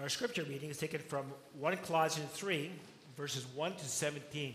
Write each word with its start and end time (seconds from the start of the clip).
Our 0.00 0.08
scripture 0.08 0.44
reading 0.44 0.70
is 0.70 0.78
taken 0.78 0.98
from 0.98 1.26
1 1.58 1.76
Colossians 1.78 2.30
3, 2.30 2.70
verses 3.18 3.46
1 3.54 3.74
to 3.74 3.84
17. 3.84 4.54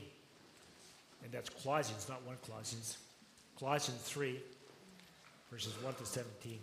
And 1.23 1.31
that's 1.31 1.49
Colossians, 1.49 2.10
not 2.10 2.25
1 2.25 2.36
Colossians. 2.47 2.97
Colossians 3.60 4.02
3, 4.02 4.39
verses 5.52 5.73
1 5.84 5.94
to 5.94 6.05
17. 6.05 6.58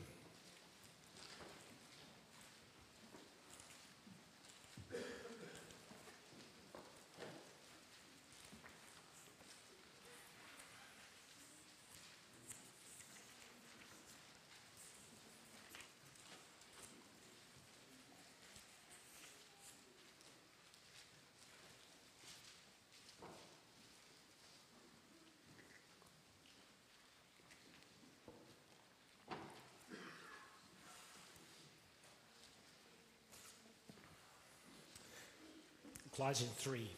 Colossians 36.16 36.52
3. 36.58 36.88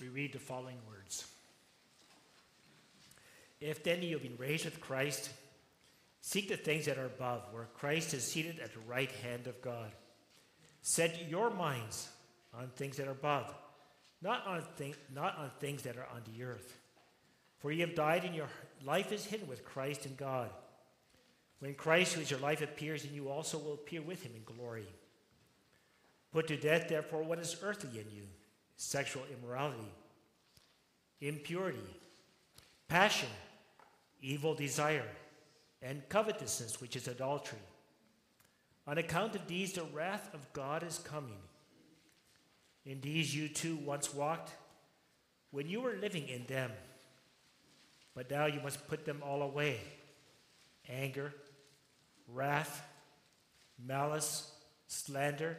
We 0.00 0.08
read 0.08 0.32
the 0.32 0.38
following 0.38 0.78
words 0.88 1.26
If 3.60 3.82
then 3.82 4.02
you 4.02 4.14
have 4.14 4.22
been 4.22 4.36
raised 4.38 4.64
with 4.64 4.80
Christ, 4.80 5.30
seek 6.20 6.48
the 6.48 6.56
things 6.56 6.86
that 6.86 6.98
are 6.98 7.06
above, 7.06 7.42
where 7.52 7.68
Christ 7.74 8.14
is 8.14 8.24
seated 8.24 8.60
at 8.60 8.72
the 8.72 8.80
right 8.80 9.10
hand 9.22 9.46
of 9.46 9.60
God. 9.60 9.90
Set 10.82 11.28
your 11.28 11.50
minds 11.50 12.08
on 12.54 12.68
things 12.68 12.96
that 12.96 13.08
are 13.08 13.12
above, 13.12 13.52
not 14.22 14.46
on, 14.46 14.62
th- 14.78 14.96
not 15.14 15.36
on 15.36 15.50
things 15.60 15.82
that 15.82 15.96
are 15.96 16.08
on 16.14 16.22
the 16.32 16.44
earth. 16.44 16.78
For 17.58 17.72
you 17.72 17.84
have 17.84 17.96
died, 17.96 18.24
and 18.24 18.34
your 18.34 18.48
life 18.84 19.12
is 19.12 19.24
hidden 19.24 19.48
with 19.48 19.64
Christ 19.64 20.06
in 20.06 20.14
God. 20.14 20.50
When 21.58 21.74
Christ, 21.74 22.14
who 22.14 22.20
is 22.20 22.30
your 22.30 22.38
life, 22.38 22.62
appears, 22.62 23.02
then 23.02 23.14
you 23.14 23.28
also 23.28 23.58
will 23.58 23.74
appear 23.74 24.00
with 24.00 24.22
him 24.22 24.32
in 24.36 24.44
glory. 24.44 24.86
Put 26.32 26.48
to 26.48 26.56
death, 26.56 26.88
therefore, 26.88 27.22
what 27.22 27.38
is 27.38 27.56
earthly 27.62 28.00
in 28.00 28.06
you 28.14 28.24
sexual 28.76 29.22
immorality, 29.32 29.92
impurity, 31.20 31.78
passion, 32.86 33.28
evil 34.20 34.54
desire, 34.54 35.08
and 35.82 36.08
covetousness, 36.08 36.80
which 36.80 36.94
is 36.94 37.08
adultery. 37.08 37.58
On 38.86 38.98
account 38.98 39.34
of 39.34 39.46
these, 39.46 39.72
the 39.72 39.84
wrath 39.84 40.30
of 40.32 40.52
God 40.52 40.82
is 40.82 40.98
coming. 40.98 41.38
In 42.86 43.00
these 43.00 43.34
you 43.34 43.48
too 43.48 43.76
once 43.76 44.14
walked 44.14 44.52
when 45.50 45.68
you 45.68 45.80
were 45.80 45.96
living 45.96 46.28
in 46.28 46.46
them. 46.46 46.70
But 48.14 48.30
now 48.30 48.46
you 48.46 48.60
must 48.60 48.88
put 48.88 49.04
them 49.04 49.22
all 49.24 49.42
away 49.42 49.80
anger, 50.88 51.34
wrath, 52.26 52.82
malice, 53.84 54.50
slander 54.86 55.58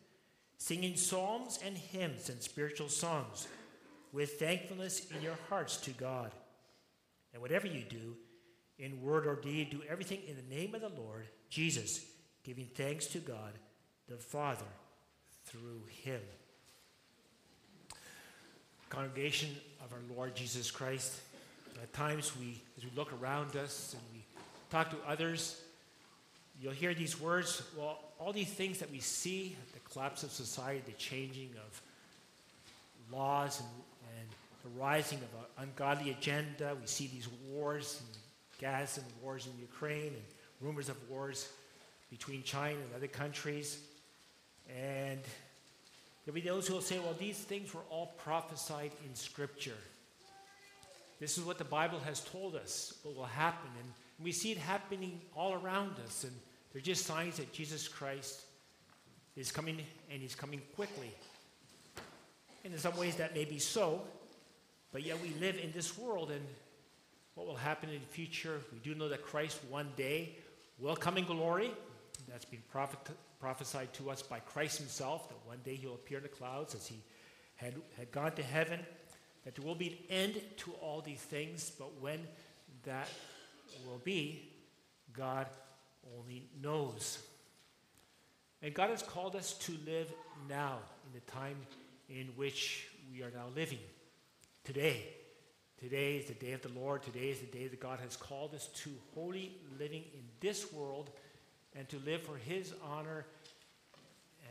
singing 0.61 0.95
psalms 0.95 1.57
and 1.65 1.75
hymns 1.75 2.29
and 2.29 2.39
spiritual 2.39 2.87
songs 2.87 3.47
with 4.13 4.33
thankfulness 4.33 5.07
in 5.09 5.19
your 5.23 5.33
hearts 5.49 5.77
to 5.77 5.89
God. 5.89 6.31
And 7.33 7.41
whatever 7.41 7.65
you 7.65 7.81
do, 7.81 8.15
in 8.77 9.01
word 9.01 9.25
or 9.25 9.35
deed, 9.37 9.71
do 9.71 9.81
everything 9.89 10.19
in 10.27 10.35
the 10.35 10.55
name 10.55 10.75
of 10.75 10.81
the 10.81 11.01
Lord 11.01 11.25
Jesus, 11.49 12.05
giving 12.43 12.67
thanks 12.75 13.07
to 13.07 13.17
God 13.17 13.53
the 14.07 14.17
Father 14.17 14.71
through 15.45 15.81
him. 16.03 16.21
Congregation 18.89 19.49
of 19.83 19.91
our 19.91 20.15
Lord 20.15 20.35
Jesus 20.35 20.69
Christ, 20.69 21.21
at 21.81 21.91
times 21.91 22.33
we, 22.39 22.61
as 22.77 22.83
we 22.83 22.91
look 22.95 23.11
around 23.19 23.55
us 23.55 23.95
and 23.95 24.03
we 24.13 24.23
talk 24.69 24.91
to 24.91 24.97
others, 25.09 25.59
you'll 26.61 26.71
hear 26.71 26.93
these 26.93 27.19
words. 27.19 27.63
Well, 27.75 27.97
all 28.21 28.31
these 28.31 28.49
things 28.49 28.77
that 28.79 28.91
we 28.91 28.99
see 28.99 29.55
the 29.73 29.79
collapse 29.91 30.23
of 30.23 30.31
society, 30.31 30.81
the 30.85 30.91
changing 30.93 31.49
of 31.65 31.81
laws, 33.11 33.59
and, 33.59 33.69
and 34.19 34.29
the 34.63 34.79
rising 34.79 35.17
of 35.17 35.63
an 35.63 35.69
ungodly 35.69 36.11
agenda. 36.11 36.75
We 36.79 36.85
see 36.87 37.07
these 37.07 37.27
wars 37.49 38.01
in 38.01 38.67
Gaza 38.67 39.01
and 39.01 39.09
wars 39.23 39.47
in 39.47 39.59
Ukraine 39.59 40.13
and 40.13 40.23
rumors 40.61 40.87
of 40.87 40.97
wars 41.09 41.49
between 42.11 42.43
China 42.43 42.75
and 42.75 42.95
other 42.95 43.07
countries. 43.07 43.79
And 44.69 45.19
there'll 46.23 46.35
be 46.35 46.41
those 46.41 46.67
who 46.67 46.75
will 46.75 46.81
say, 46.81 46.99
well, 46.99 47.15
these 47.17 47.37
things 47.37 47.73
were 47.73 47.81
all 47.89 48.13
prophesied 48.23 48.91
in 49.03 49.15
Scripture. 49.15 49.77
This 51.19 51.37
is 51.37 51.43
what 51.43 51.57
the 51.57 51.63
Bible 51.63 51.99
has 51.99 52.21
told 52.21 52.55
us 52.55 52.93
what 53.03 53.15
will 53.15 53.23
happen. 53.25 53.69
And 53.79 53.91
we 54.23 54.31
see 54.31 54.51
it 54.51 54.57
happening 54.57 55.21
all 55.35 55.53
around 55.53 55.95
us. 56.05 56.23
And 56.23 56.33
they're 56.73 56.81
just 56.81 57.05
signs 57.05 57.37
that 57.37 57.51
Jesus 57.51 57.87
Christ 57.87 58.41
is 59.35 59.51
coming 59.51 59.79
and 60.11 60.21
he's 60.21 60.35
coming 60.35 60.61
quickly. 60.75 61.11
And 62.63 62.73
in 62.73 62.79
some 62.79 62.95
ways 62.97 63.15
that 63.15 63.33
may 63.33 63.45
be 63.45 63.59
so, 63.59 64.01
but 64.91 65.03
yet 65.03 65.21
we 65.21 65.33
live 65.39 65.57
in 65.57 65.71
this 65.71 65.97
world 65.97 66.31
and 66.31 66.45
what 67.35 67.47
will 67.47 67.55
happen 67.55 67.89
in 67.89 67.99
the 67.99 68.07
future, 68.07 68.59
we 68.73 68.79
do 68.79 68.93
know 68.93 69.09
that 69.09 69.23
Christ 69.23 69.59
one 69.69 69.89
day 69.95 70.35
will 70.79 70.95
come 70.95 71.17
in 71.17 71.25
glory. 71.25 71.71
That's 72.27 72.45
been 72.45 72.61
prophet, 72.71 72.99
prophesied 73.39 73.93
to 73.93 74.09
us 74.09 74.21
by 74.21 74.39
Christ 74.39 74.77
himself, 74.77 75.29
that 75.29 75.37
one 75.45 75.59
day 75.63 75.75
he'll 75.75 75.95
appear 75.95 76.17
in 76.17 76.23
the 76.23 76.29
clouds 76.29 76.75
as 76.75 76.87
he 76.87 76.97
had, 77.55 77.73
had 77.97 78.11
gone 78.11 78.33
to 78.33 78.43
heaven, 78.43 78.79
that 79.43 79.55
there 79.55 79.65
will 79.65 79.75
be 79.75 79.87
an 80.09 80.15
end 80.15 80.41
to 80.57 80.71
all 80.81 81.01
these 81.01 81.19
things, 81.19 81.71
but 81.79 81.89
when 81.99 82.19
that 82.83 83.09
will 83.87 84.01
be, 84.03 84.49
God 85.13 85.47
only 86.17 86.47
knows. 86.61 87.19
And 88.61 88.73
God 88.73 88.89
has 88.89 89.01
called 89.01 89.35
us 89.35 89.53
to 89.53 89.73
live 89.85 90.11
now 90.47 90.77
in 91.05 91.13
the 91.13 91.31
time 91.31 91.57
in 92.09 92.27
which 92.35 92.87
we 93.11 93.23
are 93.23 93.31
now 93.31 93.45
living. 93.55 93.79
Today. 94.63 95.03
Today 95.79 96.17
is 96.17 96.25
the 96.25 96.35
day 96.35 96.51
of 96.51 96.61
the 96.61 96.69
Lord. 96.69 97.01
Today 97.01 97.29
is 97.29 97.39
the 97.39 97.47
day 97.47 97.67
that 97.67 97.79
God 97.79 97.99
has 98.03 98.15
called 98.15 98.53
us 98.53 98.67
to 98.67 98.91
holy 99.15 99.51
living 99.79 100.03
in 100.13 100.21
this 100.39 100.71
world 100.71 101.09
and 101.75 101.89
to 101.89 101.97
live 102.05 102.21
for 102.21 102.37
His 102.37 102.73
honor 102.83 103.25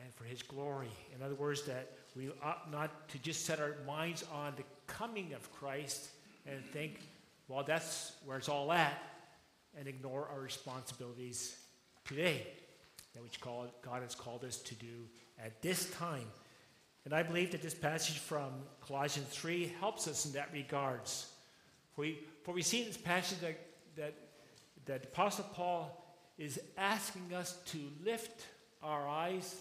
and 0.03 0.13
for 0.15 0.25
His 0.25 0.43
glory. 0.43 0.91
In 1.15 1.23
other 1.23 1.37
words, 1.37 1.63
that 1.63 1.93
we 2.17 2.31
ought 2.43 2.73
not 2.73 3.09
to 3.11 3.19
just 3.19 3.47
set 3.47 3.61
our 3.61 3.77
minds 3.87 4.25
on 4.33 4.55
the 4.57 4.65
coming 4.89 5.33
of 5.35 5.53
Christ 5.53 6.09
and 6.47 6.65
think, 6.73 6.99
well, 7.47 7.63
that's 7.63 8.13
where 8.25 8.39
it's 8.39 8.49
all 8.49 8.73
at 8.73 9.01
and 9.79 9.89
ignore 9.89 10.29
our 10.33 10.41
responsibilities 10.41 11.57
today 12.05 12.47
that 13.15 13.23
which 13.23 13.41
God 13.41 13.71
has 14.03 14.15
called 14.15 14.45
us 14.45 14.59
to 14.59 14.75
do 14.75 15.07
at 15.43 15.61
this 15.63 15.91
time. 15.91 16.27
And 17.05 17.15
I 17.15 17.23
believe 17.23 17.53
that 17.53 17.63
this 17.63 17.75
passage 17.75 18.19
from 18.19 18.51
Colossians 18.87 19.29
3 19.31 19.73
helps 19.81 20.07
us 20.07 20.27
in 20.27 20.33
that 20.33 20.51
regards. 20.53 21.33
For 21.95 22.03
we, 22.03 22.21
for 22.45 22.53
we 22.53 22.63
see 22.63 22.83
in 22.83 22.89
this 22.89 22.97
passage 22.97 23.41
that, 23.41 23.59
that, 23.97 24.15
that 24.87 25.05
Apostle 25.05 25.47
Paul 25.55 25.97
is 26.39 26.61
asking 26.77 27.35
us 27.35 27.57
to 27.67 27.79
lift 28.05 28.47
our 28.83 29.09
eyes, 29.09 29.61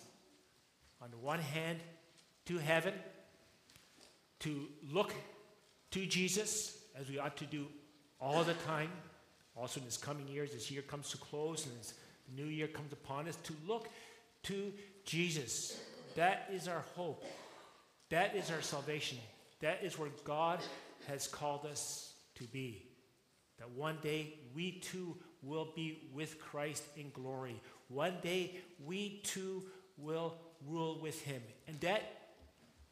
on 1.01 1.11
the 1.11 1.17
one 1.17 1.39
hand, 1.39 1.79
to 2.45 2.57
heaven, 2.57 2.93
to 4.39 4.67
look 4.91 5.13
to 5.91 6.05
Jesus, 6.05 6.77
as 6.99 7.09
we 7.09 7.19
ought 7.19 7.37
to 7.37 7.45
do 7.45 7.67
all 8.21 8.43
the 8.43 8.53
time, 8.65 8.89
also 9.59 9.79
in 9.79 9.85
this 9.85 9.97
coming 9.97 10.27
years, 10.27 10.51
this 10.51 10.71
year 10.71 10.81
comes 10.81 11.09
to 11.11 11.17
close 11.17 11.65
and 11.65 11.77
this 11.79 11.93
new 12.35 12.45
year 12.45 12.67
comes 12.67 12.93
upon 12.93 13.27
us, 13.27 13.35
to 13.37 13.53
look 13.67 13.89
to 14.43 14.71
Jesus. 15.05 15.79
That 16.15 16.49
is 16.53 16.67
our 16.67 16.83
hope. 16.95 17.23
That 18.09 18.35
is 18.35 18.51
our 18.51 18.61
salvation. 18.61 19.17
That 19.61 19.83
is 19.83 19.97
where 19.97 20.09
God 20.23 20.59
has 21.07 21.27
called 21.27 21.65
us 21.65 22.13
to 22.35 22.43
be. 22.45 22.85
That 23.57 23.69
one 23.71 23.97
day 24.01 24.35
we 24.55 24.79
too 24.79 25.17
will 25.41 25.69
be 25.75 26.09
with 26.13 26.39
Christ 26.39 26.83
in 26.95 27.11
glory. 27.11 27.59
One 27.89 28.15
day 28.21 28.55
we 28.85 29.19
too 29.23 29.63
will 29.97 30.35
rule 30.67 30.99
with 31.01 31.21
him. 31.21 31.41
And 31.67 31.79
that 31.81 32.03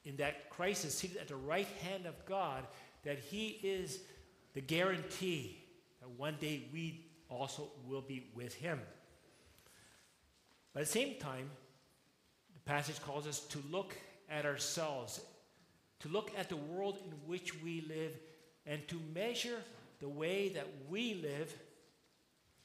in 0.03 0.17
that 0.17 0.49
Christ 0.49 0.85
is 0.85 0.93
seated 0.93 1.17
at 1.17 1.27
the 1.27 1.35
right 1.35 1.67
hand 1.83 2.05
of 2.05 2.25
God, 2.25 2.63
that 3.03 3.19
he 3.19 3.59
is 3.63 3.99
the 4.53 4.61
guarantee 4.61 5.57
that 6.07 6.19
one 6.19 6.37
day 6.39 6.63
we 6.71 7.05
also 7.29 7.69
will 7.85 8.01
be 8.01 8.29
with 8.33 8.53
him. 8.55 8.79
But 10.73 10.81
at 10.81 10.85
the 10.85 10.91
same 10.91 11.19
time, 11.19 11.49
the 12.53 12.59
passage 12.61 13.01
calls 13.01 13.27
us 13.27 13.39
to 13.47 13.59
look 13.69 13.93
at 14.29 14.45
ourselves, 14.45 15.19
to 15.99 16.07
look 16.07 16.31
at 16.37 16.49
the 16.49 16.55
world 16.55 16.97
in 17.05 17.11
which 17.25 17.61
we 17.61 17.85
live, 17.89 18.17
and 18.65 18.87
to 18.87 18.99
measure 19.13 19.61
the 19.99 20.07
way 20.07 20.49
that 20.49 20.67
we 20.89 21.15
live 21.15 21.53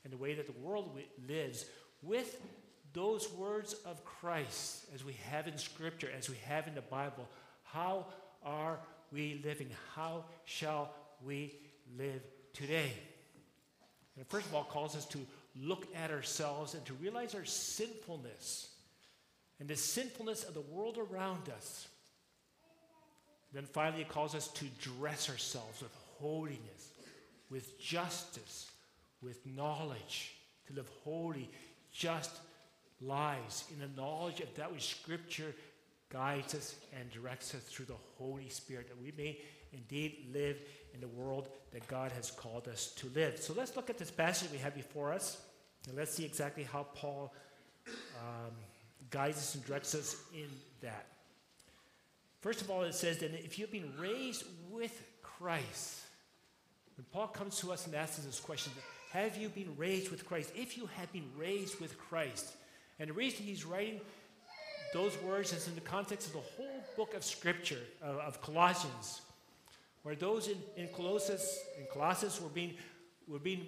and 0.04 0.12
the 0.12 0.16
way 0.16 0.34
that 0.34 0.46
the 0.46 0.60
world 0.60 0.98
lives 1.28 1.64
with 2.02 2.40
those 2.92 3.32
words 3.32 3.74
of 3.86 4.04
Christ 4.04 4.86
as 4.94 5.04
we 5.04 5.14
have 5.30 5.46
in 5.46 5.56
Scripture, 5.56 6.10
as 6.16 6.28
we 6.28 6.36
have 6.46 6.66
in 6.66 6.74
the 6.74 6.82
Bible. 6.82 7.28
How 7.62 8.06
are 8.44 8.78
we 9.12 9.40
living? 9.44 9.70
How 9.94 10.24
shall 10.44 10.92
we 11.24 11.54
live 11.96 12.22
today? 12.52 12.92
And 14.16 14.26
first 14.26 14.46
of 14.46 14.54
all, 14.54 14.64
calls 14.64 14.94
us 14.94 15.06
to 15.06 15.18
look 15.56 15.86
at 15.94 16.10
ourselves 16.10 16.74
and 16.74 16.84
to 16.86 16.94
realize 16.94 17.34
our 17.34 17.44
sinfulness 17.44 18.68
and 19.60 19.68
the 19.68 19.76
sinfulness 19.76 20.44
of 20.44 20.54
the 20.54 20.60
world 20.60 20.98
around 20.98 21.48
us. 21.48 21.86
Then 23.52 23.64
finally, 23.64 24.02
it 24.02 24.08
calls 24.08 24.34
us 24.34 24.48
to 24.48 24.64
dress 24.80 25.28
ourselves 25.28 25.82
with 25.82 25.94
holiness, 26.18 26.90
with 27.50 27.78
justice, 27.78 28.70
with 29.22 29.44
knowledge, 29.46 30.34
to 30.66 30.74
live 30.74 30.88
holy, 31.04 31.50
just 31.92 32.32
lives 33.00 33.64
in 33.72 33.78
the 33.78 34.00
knowledge 34.00 34.40
of 34.40 34.54
that 34.56 34.72
which 34.72 34.96
Scripture 34.96 35.54
guides 36.10 36.54
us 36.54 36.74
and 36.98 37.10
directs 37.10 37.54
us 37.54 37.62
through 37.62 37.86
the 37.86 37.94
Holy 38.18 38.48
Spirit, 38.48 38.88
that 38.88 39.00
we 39.00 39.12
may 39.16 39.38
indeed 39.72 40.28
live 40.32 40.58
in 40.94 41.00
the 41.00 41.08
world 41.08 41.48
that 41.72 41.86
God 41.88 42.12
has 42.12 42.30
called 42.30 42.68
us 42.68 42.92
to 42.96 43.08
live. 43.14 43.38
So 43.38 43.54
let's 43.56 43.76
look 43.76 43.90
at 43.90 43.98
this 43.98 44.10
passage 44.10 44.50
we 44.50 44.58
have 44.58 44.74
before 44.74 45.12
us, 45.12 45.38
and 45.88 45.96
let's 45.96 46.14
see 46.14 46.24
exactly 46.24 46.64
how 46.64 46.86
Paul 46.94 47.32
um, 47.88 48.52
guides 49.10 49.38
us 49.38 49.54
and 49.54 49.64
directs 49.64 49.94
us 49.94 50.16
in 50.34 50.48
that. 50.82 51.06
First 52.40 52.60
of 52.60 52.70
all, 52.70 52.82
it 52.82 52.94
says 52.94 53.18
that 53.18 53.32
if 53.32 53.58
you've 53.58 53.72
been 53.72 53.92
raised 53.98 54.44
with 54.70 55.02
Christ, 55.22 56.00
when 56.96 57.04
Paul 57.12 57.28
comes 57.28 57.58
to 57.60 57.72
us 57.72 57.86
and 57.86 57.94
asks 57.94 58.18
us 58.18 58.24
this 58.24 58.40
question, 58.40 58.72
have 59.12 59.36
you 59.36 59.48
been 59.48 59.74
raised 59.76 60.10
with 60.10 60.26
Christ? 60.26 60.50
If 60.56 60.76
you 60.76 60.88
have 60.96 61.12
been 61.12 61.30
raised 61.36 61.80
with 61.80 61.98
Christ, 61.98 62.52
and 62.98 63.08
the 63.08 63.14
reason 63.14 63.44
he's 63.44 63.64
writing 63.64 64.00
those 64.92 65.20
words 65.22 65.52
is 65.52 65.68
in 65.68 65.74
the 65.74 65.80
context 65.80 66.26
of 66.28 66.34
the 66.34 66.40
whole 66.56 66.84
book 66.96 67.14
of 67.14 67.24
Scripture, 67.24 67.80
of, 68.02 68.16
of 68.18 68.42
Colossians, 68.42 69.22
where 70.02 70.14
those 70.14 70.48
in, 70.48 70.58
in 70.76 70.88
Colossus, 70.88 71.60
in 71.78 71.86
Colossus 71.92 72.40
were 72.40 72.48
being, 72.48 72.74
were 73.28 73.38
being 73.38 73.66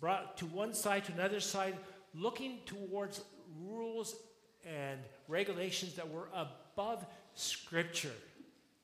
brought 0.00 0.36
to 0.38 0.46
one 0.46 0.74
side 0.74 1.04
to 1.06 1.12
another 1.12 1.40
side, 1.40 1.76
looking 2.14 2.58
towards 2.66 3.22
rules 3.60 4.14
and 4.66 5.00
regulations 5.26 5.94
that 5.94 6.08
were 6.08 6.28
above 6.34 7.04
Scripture. 7.34 8.14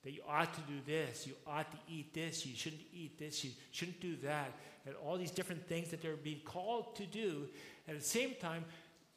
That 0.03 0.13
you 0.13 0.21
ought 0.29 0.53
to 0.53 0.61
do 0.63 0.75
this, 0.85 1.27
you 1.27 1.33
ought 1.47 1.71
to 1.71 1.79
eat 1.89 2.13
this, 2.13 2.45
you 2.45 2.55
shouldn't 2.55 2.83
eat 2.93 3.19
this, 3.19 3.43
you 3.43 3.53
shouldn't 3.73 4.01
do 4.03 4.17
that, 4.17 4.53
and 4.85 4.95
all 4.97 5.17
these 5.17 5.31
different 5.31 5.67
things 5.67 5.91
that 5.91 6.03
they're 6.03 6.17
being 6.17 6.41
called 6.45 6.95
to 6.97 7.07
do. 7.07 7.49
At 7.89 7.99
the 7.99 8.05
same 8.05 8.35
time, 8.39 8.67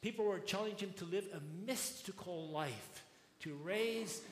people 0.00 0.24
were 0.24 0.38
challenging 0.38 0.94
to 0.94 1.04
live 1.04 1.26
a 1.34 1.66
mystical 1.66 2.48
life, 2.48 3.04
to 3.40 3.54
raise 3.62 4.22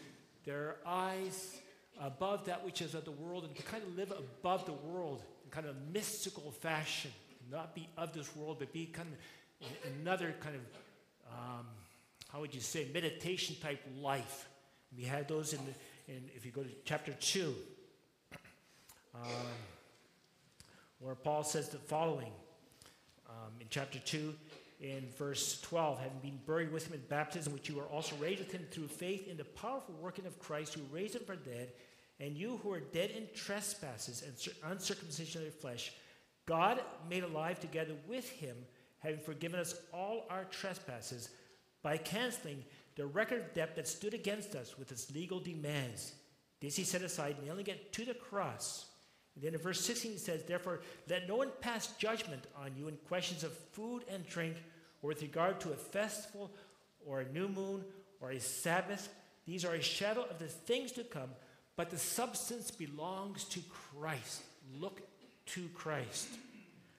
their 0.47 0.77
eyes 0.87 1.59
above 2.01 2.45
that 2.47 2.65
which 2.65 2.83
is 2.83 2.95
of 2.95 3.05
the 3.05 3.11
world, 3.11 3.45
and 3.45 3.55
to 3.55 3.63
kind 3.63 3.83
of 3.83 3.97
live 3.97 4.13
above 4.13 4.67
the 4.67 4.73
world 4.73 5.23
in 5.45 5.51
kind 5.51 5.67
of 5.67 5.75
mystical 5.93 6.51
fashion, 6.51 7.11
not 7.51 7.75
be 7.75 7.89
of 7.97 8.13
this 8.13 8.35
world, 8.37 8.59
but 8.59 8.73
be 8.73 8.87
kind 8.87 9.09
of 9.61 9.69
another 10.01 10.35
kind 10.41 10.57
of 10.57 10.63
um, 11.33 11.67
how 12.29 12.41
would 12.41 12.55
you 12.55 12.61
say, 12.61 12.87
meditation 12.93 13.57
type 13.63 13.81
life. 14.01 14.49
We 14.97 15.05
had 15.05 15.29
those 15.29 15.53
in, 15.53 15.61
the, 15.65 16.13
in 16.13 16.23
if 16.35 16.45
you 16.45 16.53
go 16.53 16.63
to 16.63 16.69
chapter 16.85 17.13
2, 17.13 17.55
um, 19.15 19.21
where 20.99 21.15
Paul 21.15 21.45
says 21.45 21.69
the 21.69 21.79
following 21.79 22.33
um, 23.29 23.53
in 23.61 23.67
chapter 23.71 23.99
2, 23.99 24.35
in 24.81 25.09
verse 25.17 25.61
12, 25.63 25.99
having 25.99 26.19
been 26.19 26.41
buried 26.47 26.73
with 26.73 26.87
him 26.87 26.95
in 26.95 27.01
baptism, 27.09 27.53
which 27.53 27.69
you 27.69 27.79
are 27.81 27.87
also 27.87 28.15
raised 28.17 28.41
with 28.41 28.53
him 28.53 28.67
through 28.71 28.89
faith 28.89 29.29
in 29.29 29.37
the 29.37 29.45
powerful 29.45 29.95
working 30.01 30.27
of 30.27 30.39
Christ 30.39 30.75
who 30.75 30.83
raised 30.95 31.17
him 31.17 31.23
from 31.25 31.39
the 31.45 31.51
dead, 31.51 31.69
and 32.21 32.37
you 32.37 32.59
who 32.63 32.73
are 32.73 32.81
dead 32.81 33.11
in 33.11 33.27
trespasses 33.35 34.23
and 34.23 34.71
uncircumcision 34.71 35.41
of 35.41 35.47
your 35.47 35.53
flesh, 35.53 35.93
God 36.47 36.81
made 37.09 37.25
alive 37.25 37.61
together 37.61 37.95
with 38.09 38.29
him, 38.31 38.57
having 39.01 39.21
forgiven 39.21 39.61
us 39.61 39.75
all 39.93 40.27
our 40.31 40.45
trespasses 40.45 41.31
by 41.83 41.97
canceling 41.97 42.65
the 42.97 43.07
record 43.07 43.41
of 43.41 43.55
debt 43.55 43.77
that 43.77 43.89
stood 43.89 44.15
against 44.15 44.55
us 44.55 44.79
with 44.79 44.91
its 44.93 45.15
legal 45.15 45.41
demands. 45.41 46.13
This 46.61 46.77
he 46.77 46.85
set 46.85 47.03
aside, 47.03 47.37
nailing 47.45 47.67
it 47.67 47.93
to 47.93 48.05
the 48.05 48.15
cross. 48.15 48.87
And 49.37 49.45
then 49.45 49.55
in 49.55 49.61
verse 49.61 49.81
16 49.85 50.13
it 50.13 50.21
says, 50.21 50.43
Therefore, 50.43 50.81
let 51.09 51.29
no 51.29 51.37
one 51.37 51.51
pass 51.61 51.89
judgment 51.99 52.45
on 52.59 52.73
you 52.77 52.89
in 52.89 52.97
questions 53.07 53.45
of 53.45 53.53
food 53.53 54.03
and 54.11 54.27
drink, 54.27 54.57
or 55.03 55.09
with 55.09 55.23
regard 55.23 55.61
to 55.61 55.73
a 55.73 55.77
festival, 55.77 56.51
or 57.07 57.21
a 57.21 57.33
new 57.33 57.47
moon, 57.47 57.85
or 58.21 58.31
a 58.31 58.41
Sabbath. 58.41 59.09
These 59.47 59.65
are 59.65 59.75
a 59.75 59.83
shadow 59.83 60.23
of 60.23 60.39
the 60.39 60.49
things 60.49 60.91
to 60.93 61.05
come, 61.05 61.29
but 61.77 61.91
the 61.91 61.99
substance 61.99 62.71
belongs 62.71 63.45
to 63.45 63.61
Christ. 63.69 64.43
Look 64.81 65.03
to 65.47 65.69
Christ. 65.75 66.29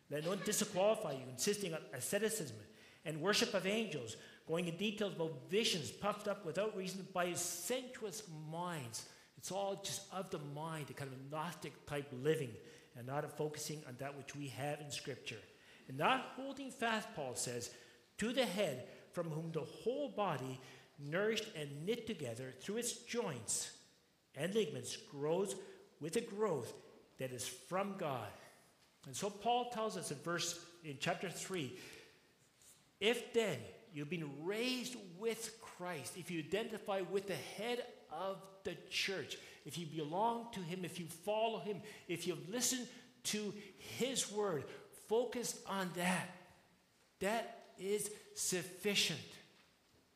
Let 0.09 0.23
no 0.23 0.29
one 0.29 0.39
disqualify 0.45 1.13
you, 1.13 1.23
insisting 1.29 1.73
on 1.73 1.79
asceticism 1.93 2.55
and 3.03 3.19
worship 3.19 3.53
of 3.53 3.65
angels 3.65 4.15
going 4.47 4.67
in 4.67 4.77
details 4.77 5.13
about 5.15 5.33
visions 5.49 5.91
puffed 5.91 6.27
up 6.27 6.45
without 6.45 6.77
reason 6.77 7.05
by 7.13 7.33
sensuous 7.33 8.23
minds. 8.49 9.05
It's 9.47 9.53
all 9.53 9.81
just 9.81 10.01
of 10.11 10.29
the 10.29 10.41
mind, 10.53 10.87
a 10.89 10.93
kind 10.93 11.09
of 11.09 11.31
Gnostic 11.31 11.85
type 11.85 12.11
living, 12.21 12.49
and 12.97 13.07
not 13.07 13.37
focusing 13.37 13.81
on 13.87 13.95
that 13.99 14.17
which 14.17 14.35
we 14.35 14.47
have 14.47 14.81
in 14.81 14.91
Scripture. 14.91 15.39
And 15.87 15.97
not 15.97 16.33
holding 16.35 16.69
fast, 16.69 17.07
Paul 17.15 17.33
says, 17.33 17.69
to 18.17 18.33
the 18.33 18.43
head, 18.43 18.89
from 19.13 19.29
whom 19.29 19.53
the 19.53 19.61
whole 19.61 20.09
body, 20.09 20.59
nourished 20.99 21.45
and 21.55 21.85
knit 21.85 22.05
together 22.07 22.53
through 22.59 22.75
its 22.75 22.91
joints 22.91 23.71
and 24.35 24.53
ligaments, 24.53 24.97
grows 24.97 25.55
with 26.01 26.17
a 26.17 26.21
growth 26.21 26.73
that 27.17 27.31
is 27.31 27.47
from 27.47 27.95
God. 27.97 28.27
And 29.05 29.15
so 29.15 29.29
Paul 29.29 29.69
tells 29.69 29.95
us 29.95 30.11
in 30.11 30.17
verse 30.17 30.59
in 30.83 30.97
chapter 30.99 31.29
3 31.29 31.71
if 32.99 33.31
then 33.31 33.59
You've 33.97 34.09
been 34.11 34.29
raised 34.43 34.95
with 35.17 35.57
Christ. 35.59 36.17
If 36.17 36.29
you 36.29 36.37
identify 36.37 37.01
with 37.01 37.25
the 37.27 37.33
head 37.33 37.83
of 38.17 38.41
the 38.63 38.75
church, 38.89 39.37
if 39.65 39.77
you 39.77 39.85
belong 39.85 40.47
to 40.53 40.59
Him, 40.59 40.83
if 40.83 40.99
you 40.99 41.05
follow 41.05 41.59
Him, 41.59 41.81
if 42.07 42.27
you 42.27 42.37
listen 42.51 42.79
to 43.25 43.53
His 43.77 44.31
word, 44.31 44.63
focus 45.07 45.59
on 45.67 45.89
that, 45.95 46.29
that 47.19 47.65
is 47.79 48.09
sufficient. 48.35 49.19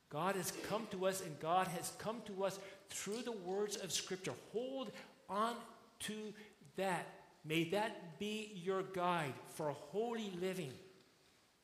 God 0.10 0.36
has 0.36 0.51
come 0.70 0.88
to 0.91 1.05
us, 1.05 1.22
and 1.22 1.39
God 1.39 1.67
has 1.67 1.91
come 1.98 2.22
to 2.25 2.43
us 2.43 2.60
through 2.89 3.22
the 3.22 3.31
words 3.31 3.77
of 3.77 3.91
Scripture. 3.91 4.34
Hold 4.51 4.91
on 5.29 5.55
to 6.01 6.13
that. 6.75 7.08
May 7.46 7.65
that 7.70 8.20
be 8.20 8.51
your 8.63 8.84
guide 8.84 9.34
for 9.55 9.72
holy 9.72 10.31
living, 10.39 10.72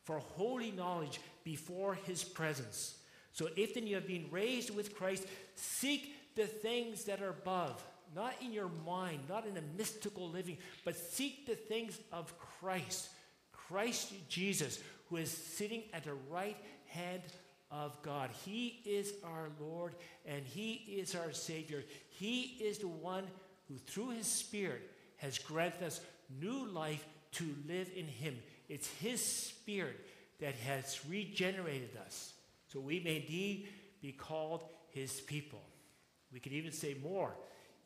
for 0.05 0.19
holy 0.19 0.71
knowledge, 0.71 1.19
before 1.43 1.95
his 1.95 2.23
presence. 2.23 2.95
So 3.31 3.47
if 3.55 3.73
then 3.73 3.87
you 3.87 3.95
have 3.95 4.07
been 4.07 4.25
raised 4.31 4.75
with 4.75 4.95
Christ, 4.95 5.25
seek 5.55 6.13
the 6.37 6.47
things 6.47 7.03
that 7.05 7.21
are 7.21 7.29
above, 7.29 7.83
not 8.15 8.33
in 8.41 8.53
your 8.53 8.69
mind, 8.85 9.19
not 9.27 9.45
in 9.45 9.57
a 9.57 9.77
mystical 9.77 10.29
living, 10.29 10.57
but 10.85 10.95
seek 10.95 11.45
the 11.45 11.55
things 11.55 11.99
of 12.13 12.33
Christ. 12.39 13.09
Christ 13.51 14.13
Jesus, 14.29 14.79
who 15.09 15.17
is 15.17 15.29
sitting 15.29 15.83
at 15.93 16.05
the 16.05 16.13
right 16.29 16.55
hand 16.85 17.23
of 17.69 18.01
God. 18.01 18.29
He 18.45 18.79
is 18.85 19.13
our 19.23 19.49
Lord 19.59 19.95
and 20.25 20.45
He 20.45 20.73
is 20.73 21.15
our 21.15 21.33
Savior. 21.33 21.83
He 22.09 22.57
is 22.61 22.77
the 22.77 22.87
one 22.87 23.25
who, 23.67 23.75
through 23.75 24.11
His 24.11 24.27
Spirit, 24.27 24.89
has 25.17 25.37
granted 25.37 25.83
us 25.83 25.99
new 26.39 26.65
life 26.67 27.05
to 27.33 27.55
live 27.67 27.89
in 27.95 28.07
Him. 28.07 28.37
It's 28.69 28.87
His 28.87 29.21
Spirit 29.21 29.99
that 30.39 30.55
has 30.55 30.99
regenerated 31.09 31.97
us 32.05 32.33
so 32.67 32.79
we 32.79 32.99
may 32.99 33.17
indeed 33.17 33.67
be 34.01 34.11
called 34.11 34.63
His 34.89 35.19
people. 35.21 35.61
We 36.37 36.41
could 36.41 36.53
even 36.53 36.71
say 36.71 36.95
more. 37.01 37.35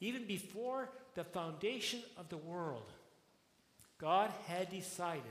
Even 0.01 0.27
before 0.27 0.89
the 1.15 1.23
foundation 1.23 2.01
of 2.17 2.27
the 2.27 2.35
world, 2.35 2.91
God 3.97 4.29
had 4.45 4.69
decided 4.69 5.23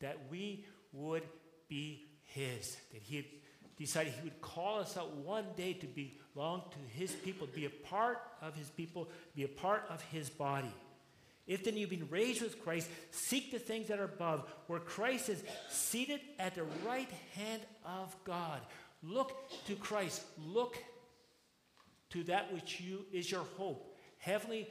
that 0.00 0.16
we 0.30 0.64
would 0.94 1.24
be 1.68 2.06
His, 2.28 2.78
that 2.94 3.02
He 3.02 3.28
decided 3.76 4.14
He 4.14 4.24
would 4.24 4.40
call 4.40 4.78
us 4.80 4.96
out 4.96 5.14
one 5.16 5.44
day 5.54 5.74
to 5.74 5.86
belong 5.86 6.62
to 6.70 6.98
His 6.98 7.12
people, 7.12 7.46
be 7.54 7.66
a 7.66 7.70
part 7.90 8.22
of 8.40 8.54
His 8.54 8.70
people, 8.70 9.10
be 9.36 9.44
a 9.44 9.48
part 9.48 9.84
of 9.90 10.00
His 10.04 10.30
body. 10.30 10.72
If 11.46 11.64
then 11.64 11.76
you've 11.76 11.90
been 11.90 12.08
raised 12.08 12.40
with 12.40 12.64
Christ, 12.64 12.88
seek 13.10 13.50
the 13.50 13.58
things 13.58 13.88
that 13.88 13.98
are 13.98 14.04
above, 14.04 14.50
where 14.66 14.80
Christ 14.80 15.28
is 15.28 15.44
seated 15.68 16.20
at 16.38 16.54
the 16.54 16.64
right 16.86 17.10
hand 17.36 17.60
of 17.84 18.16
God. 18.24 18.62
Look 19.02 19.36
to 19.66 19.74
Christ. 19.74 20.22
Look 20.38 20.78
to 22.12 22.22
that 22.24 22.52
which 22.52 22.80
you 22.80 23.04
is 23.12 23.30
your 23.30 23.44
hope. 23.56 23.96
Heavenly, 24.18 24.68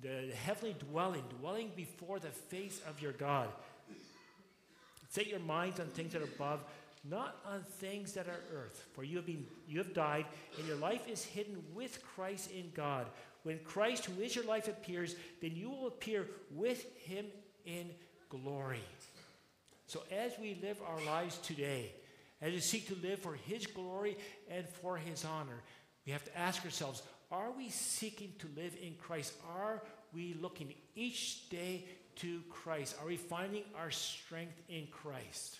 the 0.00 0.30
heavenly 0.34 0.76
dwelling, 0.90 1.22
dwelling 1.40 1.70
before 1.74 2.18
the 2.18 2.28
face 2.28 2.80
of 2.88 3.00
your 3.00 3.12
God. 3.12 3.48
Set 5.08 5.28
your 5.28 5.40
minds 5.40 5.80
on 5.80 5.86
things 5.86 6.12
that 6.12 6.22
are 6.22 6.26
above, 6.26 6.64
not 7.08 7.36
on 7.46 7.62
things 7.78 8.12
that 8.12 8.26
are 8.26 8.40
earth. 8.52 8.84
For 8.94 9.04
you 9.04 9.16
have 9.16 9.26
been 9.26 9.46
you 9.66 9.78
have 9.78 9.94
died, 9.94 10.26
and 10.58 10.66
your 10.66 10.76
life 10.76 11.08
is 11.08 11.24
hidden 11.24 11.62
with 11.74 12.04
Christ 12.14 12.50
in 12.50 12.70
God. 12.74 13.06
When 13.44 13.60
Christ, 13.60 14.06
who 14.06 14.20
is 14.20 14.34
your 14.34 14.44
life, 14.44 14.66
appears, 14.66 15.14
then 15.40 15.54
you 15.54 15.70
will 15.70 15.86
appear 15.86 16.26
with 16.50 16.84
him 16.98 17.26
in 17.64 17.90
glory. 18.28 18.82
So 19.86 20.02
as 20.10 20.32
we 20.40 20.58
live 20.60 20.78
our 20.84 21.00
lives 21.06 21.38
today, 21.38 21.92
as 22.42 22.52
we 22.52 22.60
seek 22.60 22.88
to 22.88 22.96
live 23.06 23.20
for 23.20 23.34
his 23.34 23.66
glory 23.66 24.18
and 24.50 24.68
for 24.68 24.96
his 24.96 25.24
honor, 25.24 25.62
we 26.06 26.12
have 26.12 26.24
to 26.24 26.38
ask 26.38 26.64
ourselves, 26.64 27.02
are 27.30 27.50
we 27.50 27.68
seeking 27.68 28.32
to 28.38 28.48
live 28.56 28.76
in 28.80 28.94
Christ? 28.94 29.32
Are 29.58 29.82
we 30.14 30.36
looking 30.40 30.72
each 30.94 31.48
day 31.50 31.84
to 32.16 32.40
Christ? 32.48 32.96
Are 33.00 33.06
we 33.06 33.16
finding 33.16 33.64
our 33.76 33.90
strength 33.90 34.60
in 34.68 34.86
Christ? 34.90 35.58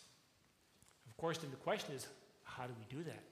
Of 1.08 1.16
course, 1.16 1.38
then 1.38 1.50
the 1.50 1.56
question 1.56 1.94
is, 1.94 2.06
how 2.44 2.64
do 2.64 2.72
we 2.78 2.96
do 2.96 3.02
that? 3.04 3.22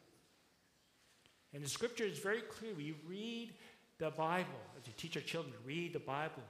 And 1.55 1.65
the 1.65 1.69
scripture 1.69 2.05
is 2.05 2.19
very 2.19 2.41
clear. 2.41 2.75
We 2.75 2.97
read 3.09 3.55
the 3.99 4.11
Bible 4.11 4.51
as 4.79 4.87
we 4.87 4.93
teach 4.95 5.17
our 5.17 5.23
children 5.23 5.55
read 5.65 5.93
the 5.93 6.01
Bible, 6.01 6.43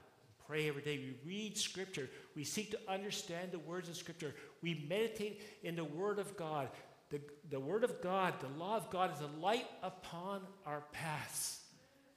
pray 0.47 0.67
every 0.67 0.81
day. 0.81 0.97
We 0.97 1.31
read 1.31 1.57
scripture. 1.57 2.09
We 2.35 2.43
seek 2.43 2.71
to 2.71 2.79
understand 2.87 3.51
the 3.51 3.59
words 3.59 3.87
of 3.87 3.95
scripture. 3.95 4.33
We 4.61 4.85
meditate 4.89 5.41
in 5.63 5.75
the 5.75 5.83
word 5.83 6.19
of 6.19 6.35
God. 6.35 6.69
The, 7.09 7.21
the 7.49 7.59
word 7.59 7.83
of 7.83 8.01
God, 8.01 8.33
the 8.39 8.59
law 8.59 8.77
of 8.77 8.89
God, 8.89 9.13
is 9.13 9.21
a 9.21 9.39
light 9.39 9.67
upon 9.83 10.41
our 10.65 10.83
paths. 10.91 11.61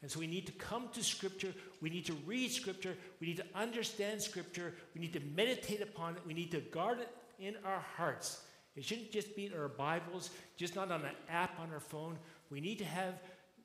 And 0.01 0.11
so 0.11 0.21
we 0.21 0.27
need 0.27 0.47
to 0.47 0.53
come 0.53 0.89
to 0.93 1.03
Scripture. 1.03 1.53
We 1.81 1.91
need 1.91 2.07
to 2.07 2.15
read 2.25 2.53
Scripture. 2.53 2.97
We 3.21 3.27
need 3.27 3.39
to 3.39 3.47
understand 3.55 4.23
Scripture. 4.23 4.75
We 4.95 5.01
need 5.01 5.13
to 5.15 5.21
meditate 5.35 5.83
upon 5.83 6.15
it. 6.15 6.23
We 6.27 6.35
need 6.35 6.53
to 6.53 6.61
guard 6.61 7.01
it 7.01 7.09
in 7.41 7.57
our 7.65 7.85
hearts. 7.97 8.41
It 8.77 8.85
shouldn't 8.85 9.11
just 9.11 9.35
be 9.35 9.47
in 9.47 9.55
our 9.55 9.69
Bibles, 9.69 10.31
just 10.57 10.77
not 10.77 10.93
on 10.93 11.03
an 11.03 11.15
app 11.29 11.59
on 11.59 11.73
our 11.73 11.81
phone. 11.81 12.17
We 12.49 12.61
need 12.61 12.79
to 12.79 12.85
have 12.85 13.15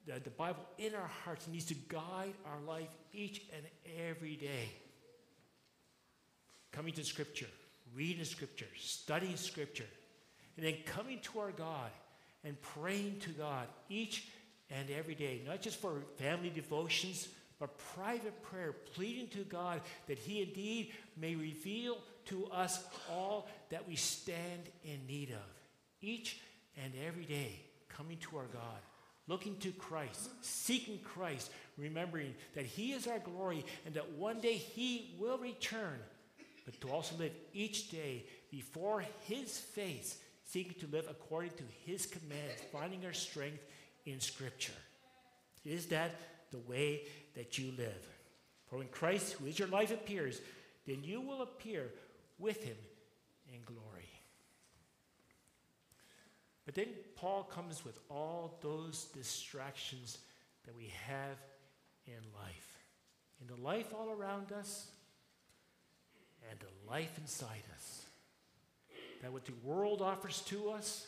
the, 0.07 0.19
the 0.19 0.31
Bible 0.31 0.65
in 0.79 0.95
our 0.95 1.09
hearts. 1.23 1.47
It 1.47 1.51
needs 1.51 1.65
to 1.65 1.75
guide 1.87 2.33
our 2.47 2.59
life 2.67 2.89
each 3.13 3.43
and 3.55 3.63
every 4.09 4.35
day. 4.35 4.69
Coming 6.71 6.93
to 6.93 7.03
Scripture, 7.03 7.47
reading 7.95 8.25
Scripture, 8.25 8.65
studying 8.75 9.37
Scripture, 9.37 9.85
and 10.57 10.65
then 10.65 10.75
coming 10.85 11.19
to 11.19 11.39
our 11.39 11.51
God 11.51 11.89
and 12.43 12.59
praying 12.61 13.19
to 13.21 13.29
God 13.29 13.67
each 13.89 14.27
and 14.69 14.89
every 14.89 15.15
day, 15.15 15.41
not 15.45 15.61
just 15.61 15.79
for 15.79 16.01
family 16.17 16.49
devotions, 16.49 17.27
but 17.59 17.77
private 17.95 18.41
prayer, 18.43 18.73
pleading 18.93 19.27
to 19.29 19.39
God 19.39 19.81
that 20.07 20.17
He 20.19 20.41
indeed 20.41 20.91
may 21.17 21.35
reveal 21.35 21.97
to 22.25 22.45
us 22.47 22.83
all 23.09 23.47
that 23.69 23.87
we 23.87 23.95
stand 23.95 24.69
in 24.83 24.99
need 25.07 25.31
of. 25.31 25.61
Each 26.01 26.39
and 26.83 26.93
every 27.05 27.25
day, 27.25 27.59
coming 27.89 28.17
to 28.17 28.37
our 28.37 28.47
God, 28.51 28.81
looking 29.27 29.55
to 29.57 29.71
Christ, 29.71 30.29
seeking 30.41 30.99
Christ, 31.03 31.51
remembering 31.77 32.33
that 32.55 32.65
He 32.65 32.91
is 32.91 33.07
our 33.07 33.19
glory 33.19 33.65
and 33.85 33.93
that 33.95 34.11
one 34.13 34.39
day 34.41 34.55
He 34.55 35.15
will 35.19 35.37
return, 35.37 35.99
but 36.65 36.79
to 36.81 36.89
also 36.89 37.15
live 37.17 37.31
each 37.53 37.89
day 37.89 38.25
before 38.51 39.05
His 39.21 39.57
face, 39.57 40.17
seeking 40.53 40.79
to 40.79 40.95
live 40.95 41.07
according 41.09 41.49
to 41.51 41.63
His 41.83 42.05
commands, 42.05 42.61
finding 42.71 43.03
our 43.05 43.13
strength 43.13 43.65
in 44.05 44.19
Scripture. 44.19 44.71
Is 45.65 45.87
that 45.87 46.11
the 46.51 46.59
way 46.59 47.01
that 47.35 47.57
you 47.57 47.73
live? 47.75 48.07
For 48.67 48.77
when 48.77 48.87
Christ, 48.89 49.33
who 49.33 49.47
is 49.47 49.57
your 49.57 49.67
life, 49.67 49.91
appears, 49.91 50.39
then 50.85 51.03
you 51.03 51.21
will 51.21 51.41
appear 51.41 51.89
with 52.37 52.63
him 52.63 52.75
in 53.51 53.61
glory. 53.65 54.09
But 56.65 56.75
then 56.75 56.87
Paul 57.15 57.43
comes 57.43 57.83
with 57.83 57.97
all 58.09 58.59
those 58.61 59.05
distractions 59.05 60.19
that 60.65 60.75
we 60.75 60.93
have 61.07 61.37
in 62.05 62.13
life. 62.39 62.77
In 63.41 63.47
the 63.47 63.61
life 63.61 63.93
all 63.93 64.11
around 64.11 64.51
us 64.51 64.87
and 66.49 66.59
the 66.59 66.91
life 66.91 67.17
inside 67.17 67.63
us. 67.75 68.02
That 69.23 69.31
what 69.31 69.45
the 69.45 69.53
world 69.63 70.01
offers 70.01 70.41
to 70.47 70.71
us 70.71 71.07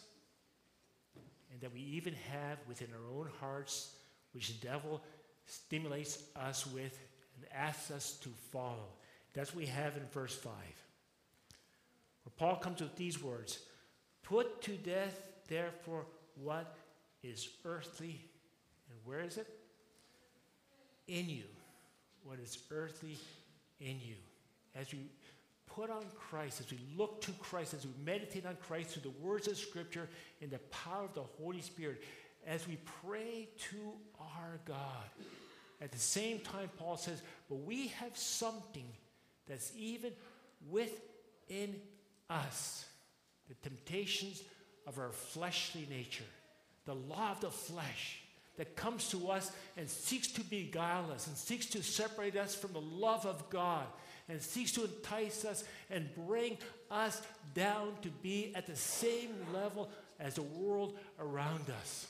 and 1.52 1.60
that 1.60 1.74
we 1.74 1.82
even 1.82 2.14
have 2.32 2.58
within 2.66 2.88
our 2.94 3.20
own 3.20 3.30
hearts, 3.42 3.92
which 4.32 4.48
the 4.48 4.68
devil 4.68 5.04
stimulates 5.46 6.24
us 6.36 6.66
with 6.66 6.98
and 7.36 7.46
asks 7.54 7.92
us 7.92 8.14
to 8.24 8.30
follow. 8.52 8.88
That's 9.34 9.54
what 9.54 9.66
we 9.66 9.68
have 9.68 9.98
in 9.98 10.04
verse 10.14 10.34
5. 10.34 10.54
Where 10.54 12.34
Paul 12.38 12.56
comes 12.56 12.82
with 12.82 12.96
these 12.96 13.22
words 13.22 13.60
Put 14.24 14.62
to 14.64 14.72
death, 14.78 15.22
therefore, 15.50 16.06
what 16.42 16.76
is 17.22 17.50
earthly. 17.66 18.22
And 18.90 18.98
where 19.04 19.22
is 19.22 19.38
it? 19.38 19.48
In 21.08 21.30
you. 21.30 21.44
What 22.24 22.40
is 22.40 22.58
earthly 22.72 23.18
in 23.80 24.00
you. 24.00 24.16
As 24.74 24.92
we 24.92 25.00
put 25.68 25.90
on 25.90 26.04
Christ, 26.30 26.62
as 26.62 26.72
we 26.72 26.80
look 26.98 27.22
to 27.22 27.32
Christ, 27.34 27.74
as 27.74 27.86
we 27.86 27.94
meditate 28.04 28.46
on 28.46 28.56
Christ 28.56 28.92
through 28.92 29.12
the 29.12 29.26
words 29.26 29.48
of 29.48 29.58
Scripture 29.58 30.08
and 30.42 30.50
the 30.50 30.60
power 30.60 31.04
of 31.04 31.14
the 31.14 31.24
Holy 31.42 31.62
Spirit, 31.62 32.04
as 32.48 32.68
we 32.68 32.78
pray 33.04 33.50
to 33.72 33.78
our 34.20 34.60
God. 34.66 35.10
At 35.82 35.92
the 35.92 36.00
same 36.00 36.40
time, 36.40 36.70
Paul 36.78 36.98
says, 36.98 37.22
but 37.50 37.56
we 37.56 37.88
have 37.88 38.18
something 38.18 38.86
that's 39.48 39.72
even 39.78 40.12
within 40.70 41.76
us 42.30 42.86
the 43.48 43.56
temptations 43.70 44.42
of 44.88 44.98
our 44.98 45.12
fleshly 45.12 45.88
nature, 45.90 46.24
the 46.86 46.96
law 46.96 47.32
of 47.32 47.42
the 47.42 47.52
flesh 47.52 48.22
that 48.58 48.76
comes 48.76 49.10
to 49.10 49.30
us 49.30 49.52
and 49.78 49.90
seeks 49.90 50.28
to 50.28 50.42
beguile 50.42 51.12
us 51.12 51.28
and 51.28 51.36
seeks 51.36 51.66
to 51.68 51.84
separate 51.84 52.38
us 52.38 52.56
from 52.56 52.74
the 52.74 52.82
love 52.82 53.26
of 53.26 53.50
God 53.50 53.86
and 54.28 54.42
seeks 54.42 54.72
to 54.74 54.84
entice 54.84 55.46
us 55.46 55.64
and 55.90 56.10
bring 56.28 56.58
us 56.90 57.22
down 57.54 57.94
to 58.02 58.10
be 58.10 58.54
at 58.56 58.66
the 58.66 58.76
same 58.76 59.30
level 59.54 59.90
as 60.20 60.36
the 60.36 60.42
world 60.42 60.98
around 61.20 61.70
us. 61.82 62.08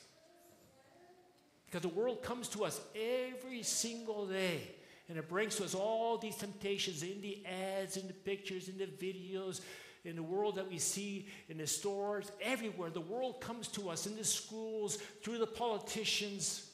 Because 1.66 1.82
the 1.82 1.90
world 1.90 2.24
comes 2.24 2.48
to 2.50 2.64
us 2.64 2.80
every 2.96 3.64
single 3.64 4.28
day. 4.28 4.62
And 5.10 5.18
it 5.18 5.30
brings 5.30 5.56
to 5.58 5.66
us 5.66 5.76
all 5.76 6.18
these 6.18 6.36
temptations 6.36 7.04
in 7.04 7.22
the 7.22 7.44
ads, 7.46 7.98
in 7.98 8.08
the 8.08 8.14
pictures, 8.14 8.70
in 8.70 8.78
the 8.78 8.86
videos, 8.86 9.62
in 10.04 10.16
the 10.16 10.24
world 10.24 10.56
that 10.56 10.70
we 10.70 10.78
see 10.78 11.28
in 11.50 11.58
the 11.58 11.68
stores, 11.68 12.32
everywhere. 12.42 12.90
The 12.90 13.02
world 13.02 13.42
comes 13.42 13.68
to 13.70 13.90
us 13.90 14.08
in 14.08 14.16
the 14.16 14.24
schools, 14.24 14.98
through 15.24 15.40
the 15.40 15.48
politicians, 15.48 16.70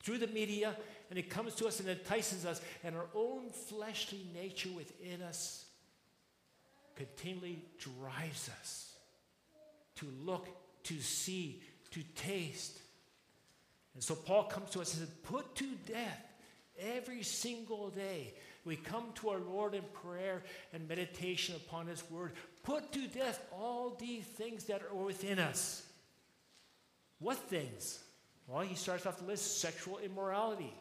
through 0.00 0.18
the 0.18 0.26
media, 0.28 0.76
and 1.10 1.18
it 1.18 1.30
comes 1.30 1.54
to 1.56 1.66
us 1.66 1.80
and 1.80 1.88
entices 1.88 2.44
us, 2.44 2.60
and 2.82 2.96
our 2.96 3.06
own 3.14 3.50
fleshly 3.50 4.26
nature 4.34 4.70
within 4.74 5.22
us 5.22 5.64
continually 6.96 7.62
drives 7.78 8.50
us 8.60 8.94
to 9.96 10.06
look, 10.24 10.48
to 10.84 11.00
see, 11.00 11.62
to 11.90 12.02
taste. 12.14 12.80
And 13.94 14.02
so 14.02 14.14
Paul 14.14 14.44
comes 14.44 14.70
to 14.70 14.80
us 14.80 14.94
and 14.94 15.06
says, 15.06 15.14
Put 15.22 15.54
to 15.56 15.66
death 15.86 16.24
every 16.78 17.22
single 17.22 17.90
day. 17.90 18.34
We 18.64 18.76
come 18.76 19.04
to 19.16 19.30
our 19.30 19.38
Lord 19.38 19.74
in 19.74 19.84
prayer 20.02 20.42
and 20.72 20.88
meditation 20.88 21.54
upon 21.54 21.86
His 21.86 22.02
Word. 22.10 22.32
Put 22.64 22.92
to 22.92 23.06
death 23.06 23.40
all 23.52 23.96
these 23.98 24.24
things 24.24 24.64
that 24.64 24.82
are 24.82 24.96
within 24.96 25.38
us. 25.38 25.86
What 27.20 27.38
things? 27.38 28.00
Well, 28.46 28.62
he 28.62 28.74
starts 28.74 29.06
off 29.06 29.18
the 29.18 29.24
list 29.24 29.60
sexual 29.60 29.98
immorality. 29.98 30.72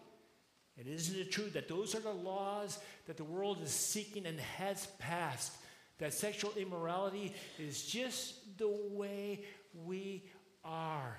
And 0.77 0.87
isn't 0.87 1.17
it 1.17 1.31
true 1.31 1.49
that 1.53 1.69
those 1.69 1.95
are 1.95 2.01
the 2.01 2.11
laws 2.11 2.79
that 3.07 3.17
the 3.17 3.23
world 3.23 3.61
is 3.63 3.71
seeking 3.71 4.25
and 4.25 4.39
has 4.39 4.87
passed? 4.99 5.53
That 5.99 6.13
sexual 6.13 6.51
immorality 6.57 7.33
is 7.57 7.85
just 7.85 8.57
the 8.57 8.69
way 8.91 9.45
we 9.85 10.23
are. 10.63 11.17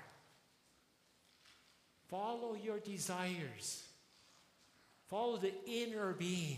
Follow 2.09 2.55
your 2.55 2.79
desires, 2.79 3.83
follow 5.09 5.37
the 5.37 5.53
inner 5.65 6.13
being. 6.13 6.57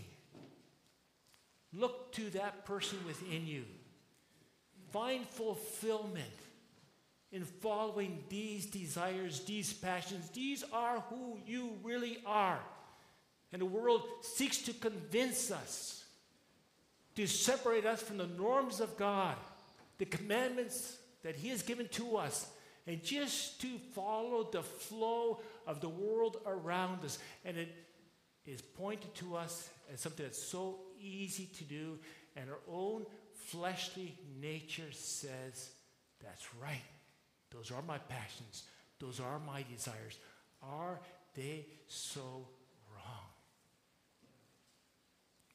Look 1.72 2.12
to 2.14 2.30
that 2.30 2.66
person 2.66 2.98
within 3.06 3.46
you. 3.46 3.64
Find 4.92 5.24
fulfillment 5.24 6.24
in 7.30 7.44
following 7.44 8.24
these 8.28 8.66
desires, 8.66 9.44
these 9.44 9.72
passions. 9.72 10.28
These 10.30 10.64
are 10.72 11.00
who 11.08 11.38
you 11.46 11.78
really 11.84 12.18
are. 12.26 12.58
And 13.52 13.60
the 13.60 13.66
world 13.66 14.02
seeks 14.22 14.58
to 14.62 14.72
convince 14.72 15.50
us, 15.50 16.04
to 17.16 17.26
separate 17.26 17.84
us 17.84 18.02
from 18.02 18.18
the 18.18 18.26
norms 18.26 18.80
of 18.80 18.96
God, 18.96 19.36
the 19.98 20.04
commandments 20.04 20.96
that 21.22 21.36
He 21.36 21.48
has 21.48 21.62
given 21.62 21.88
to 21.88 22.16
us, 22.16 22.48
and 22.86 23.02
just 23.02 23.60
to 23.60 23.68
follow 23.94 24.48
the 24.50 24.62
flow 24.62 25.40
of 25.66 25.80
the 25.80 25.88
world 25.88 26.38
around 26.46 27.04
us. 27.04 27.18
And 27.44 27.56
it 27.56 27.74
is 28.46 28.62
pointed 28.62 29.14
to 29.16 29.36
us 29.36 29.68
as 29.92 30.00
something 30.00 30.24
that's 30.24 30.42
so 30.42 30.78
easy 31.00 31.46
to 31.58 31.64
do, 31.64 31.98
and 32.36 32.48
our 32.48 32.60
own 32.72 33.04
fleshly 33.34 34.16
nature 34.40 34.92
says, 34.92 35.70
That's 36.22 36.46
right. 36.60 36.82
Those 37.50 37.70
are 37.70 37.82
my 37.82 37.98
passions. 37.98 38.64
Those 39.00 39.18
are 39.18 39.40
my 39.40 39.64
desires. 39.70 40.18
Are 40.62 41.00
they 41.34 41.66
so 41.86 42.46
wrong? 42.94 43.26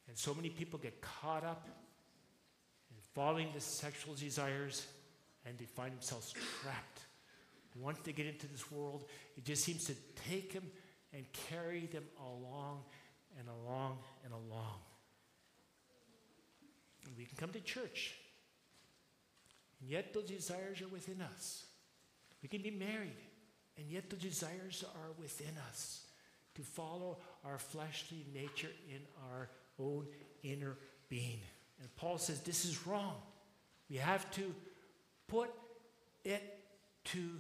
And 0.08 0.18
so 0.18 0.34
many 0.34 0.50
people 0.50 0.80
get 0.80 1.02
caught 1.02 1.44
up 1.44 1.68
in 2.90 2.98
following 3.14 3.50
the 3.54 3.62
sexual 3.62 4.14
desires 4.14 4.88
and 5.46 5.58
they 5.58 5.66
find 5.66 5.94
themselves 5.94 6.34
trapped. 6.62 7.02
Once 7.76 8.00
they 8.04 8.14
get 8.14 8.26
into 8.26 8.48
this 8.48 8.72
world, 8.72 9.06
it 9.36 9.44
just 9.44 9.64
seems 9.64 9.86
to 9.86 9.94
take 10.30 10.54
them 10.54 10.64
and 11.14 11.26
carry 11.50 11.88
them 11.88 12.04
along 12.20 12.82
and 13.38 13.48
along 13.50 13.98
and 14.24 14.34
along. 14.34 14.80
And 17.06 17.18
we 17.18 17.26
can 17.26 17.38
come 17.38 17.52
to 17.52 17.60
church, 17.60 18.16
and 19.80 19.90
yet 19.90 20.14
those 20.14 20.26
desires 20.26 20.82
are 20.82 20.88
within 20.88 21.22
us. 21.22 21.66
We 22.42 22.50
can 22.50 22.62
be 22.62 22.72
married, 22.72 23.18
and 23.78 23.88
yet 23.90 24.10
the 24.10 24.16
desires 24.16 24.84
are 24.96 25.12
within 25.22 25.54
us 25.70 26.06
to 26.56 26.62
follow 26.62 27.18
our 27.44 27.60
fleshly 27.60 28.26
nature 28.34 28.72
in 28.90 29.02
our 29.32 29.50
own 29.80 30.06
inner 30.44 30.78
being. 31.10 31.40
And 31.82 31.94
Paul 31.96 32.18
says 32.18 32.42
this 32.42 32.66
is 32.66 32.88
wrong. 32.88 33.16
We 33.90 33.98
have 33.98 34.30
to 34.32 34.54
put 35.28 35.52
it 36.24 36.60
to 37.06 37.40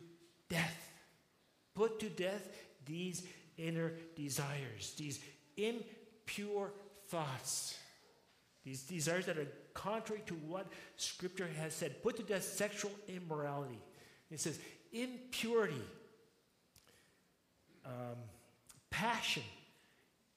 death. 0.49 0.91
Put 1.75 1.99
to 1.99 2.09
death 2.09 2.47
these 2.85 3.23
inner 3.57 3.93
desires, 4.15 4.93
these 4.97 5.19
impure 5.57 6.71
thoughts, 7.07 7.77
these 8.63 8.81
desires 8.83 9.25
that 9.25 9.37
are 9.37 9.47
contrary 9.73 10.23
to 10.27 10.33
what 10.33 10.67
Scripture 10.97 11.49
has 11.59 11.73
said. 11.73 12.01
Put 12.01 12.17
to 12.17 12.23
death 12.23 12.43
sexual 12.43 12.91
immorality. 13.07 13.79
It 14.31 14.39
says 14.39 14.59
impurity, 14.91 15.81
um, 17.85 18.17
passion, 18.89 19.43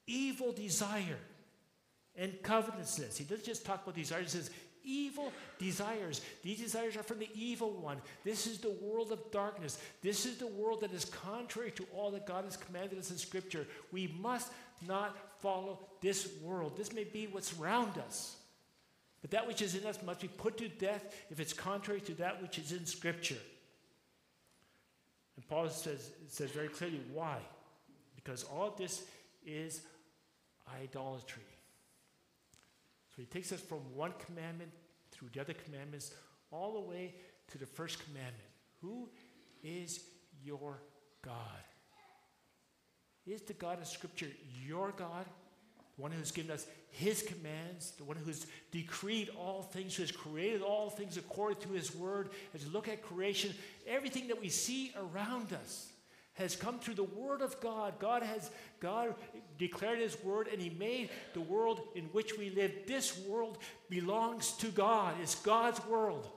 evil 0.05 0.51
desire, 0.51 1.17
and 2.19 2.41
covetousness. 2.43 3.17
He 3.17 3.23
doesn't 3.23 3.45
just 3.45 3.65
talk 3.65 3.83
about 3.83 3.95
desires, 3.95 4.33
he 4.33 4.37
says 4.39 4.51
evil 4.83 5.31
desires. 5.57 6.21
These 6.43 6.59
desires 6.59 6.97
are 6.97 7.03
from 7.03 7.19
the 7.19 7.29
evil 7.33 7.71
one. 7.71 8.01
This 8.23 8.47
is 8.47 8.59
the 8.59 8.75
world 8.81 9.11
of 9.11 9.31
darkness. 9.31 9.77
This 10.01 10.25
is 10.25 10.37
the 10.37 10.47
world 10.47 10.81
that 10.81 10.93
is 10.93 11.05
contrary 11.05 11.71
to 11.71 11.85
all 11.95 12.11
that 12.11 12.25
God 12.25 12.45
has 12.45 12.57
commanded 12.57 12.97
us 12.97 13.11
in 13.11 13.17
Scripture. 13.17 13.65
We 13.91 14.13
must 14.19 14.51
not 14.87 15.15
follow 15.41 15.79
this 16.01 16.29
world. 16.41 16.75
This 16.77 16.93
may 16.93 17.03
be 17.03 17.27
what's 17.27 17.57
around 17.59 17.97
us. 17.99 18.35
But 19.21 19.31
that 19.31 19.47
which 19.47 19.61
is 19.61 19.75
in 19.75 19.85
us 19.85 19.99
must 20.05 20.21
be 20.21 20.29
put 20.29 20.57
to 20.57 20.69
death 20.69 21.13
if 21.29 21.39
it's 21.39 21.53
contrary 21.53 22.01
to 22.01 22.13
that 22.15 22.41
which 22.41 22.57
is 22.57 22.71
in 22.71 22.85
Scripture. 22.85 23.37
And 25.35 25.47
Paul 25.47 25.69
says, 25.69 26.11
says 26.27 26.51
very 26.51 26.69
clearly 26.69 27.01
why. 27.13 27.37
Because 28.15 28.43
all 28.43 28.67
of 28.67 28.77
this 28.77 29.03
is 29.45 29.81
idolatry. 30.81 31.43
So 33.19 33.23
he 33.23 33.37
takes 33.37 33.51
us 33.51 33.59
from 33.59 33.79
one 33.93 34.13
commandment 34.25 34.71
through 35.11 35.27
the 35.33 35.41
other 35.41 35.51
commandments 35.51 36.13
all 36.51 36.75
the 36.75 36.89
way 36.89 37.15
to 37.49 37.57
the 37.57 37.65
first 37.65 38.01
commandment. 38.05 38.37
Who 38.81 39.09
is 39.61 39.99
your 40.41 40.79
God? 41.21 41.35
Is 43.27 43.41
the 43.41 43.51
God 43.51 43.81
of 43.81 43.87
Scripture 43.87 44.29
your 44.65 44.93
God? 44.93 45.25
The 45.97 46.01
one 46.01 46.13
who's 46.13 46.31
given 46.31 46.49
us 46.49 46.65
his 46.91 47.21
commands, 47.21 47.91
the 47.97 48.05
one 48.05 48.15
who's 48.15 48.47
decreed 48.71 49.29
all 49.37 49.63
things, 49.63 49.97
who 49.97 50.03
has 50.03 50.13
created 50.13 50.61
all 50.61 50.89
things 50.89 51.17
according 51.17 51.61
to 51.63 51.73
his 51.73 51.93
word. 51.93 52.29
As 52.55 52.63
you 52.63 52.71
look 52.71 52.87
at 52.87 53.01
creation, 53.01 53.53
everything 53.85 54.29
that 54.29 54.39
we 54.39 54.47
see 54.47 54.93
around 54.95 55.51
us 55.51 55.91
has 56.39 56.55
come 56.55 56.79
through 56.79 56.95
the 56.95 57.03
word 57.03 57.41
of 57.41 57.59
God. 57.61 57.99
God 57.99 58.23
has 58.23 58.49
God 58.79 59.13
declared 59.57 59.99
his 59.99 60.21
word 60.23 60.47
and 60.51 60.61
he 60.61 60.69
made 60.69 61.09
the 61.33 61.41
world 61.41 61.81
in 61.95 62.05
which 62.05 62.37
we 62.37 62.49
live. 62.49 62.71
This 62.87 63.19
world 63.27 63.57
belongs 63.89 64.53
to 64.53 64.67
God. 64.67 65.15
It's 65.21 65.35
God's 65.35 65.85
world. 65.85 66.27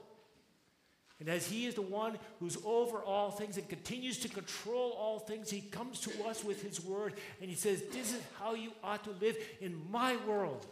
And 1.19 1.29
as 1.29 1.47
He 1.47 1.67
is 1.67 1.75
the 1.75 1.81
one 1.81 2.17
who's 2.41 2.57
over 2.65 2.97
all 2.97 3.31
things 3.31 3.55
and 3.55 3.69
continues 3.69 4.17
to 4.19 4.27
control 4.27 4.91
all 4.91 5.19
things, 5.19 5.49
He 5.49 5.61
comes 5.61 6.01
to 6.01 6.25
us 6.25 6.43
with 6.43 6.61
His 6.61 6.83
word 6.83 7.13
and 7.39 7.49
He 7.49 7.55
says, 7.55 7.81
This 7.93 8.13
is 8.13 8.21
how 8.37 8.55
you 8.55 8.71
ought 8.83 9.05
to 9.05 9.11
live 9.21 9.37
in 9.61 9.89
my 9.89 10.17
world. 10.27 10.65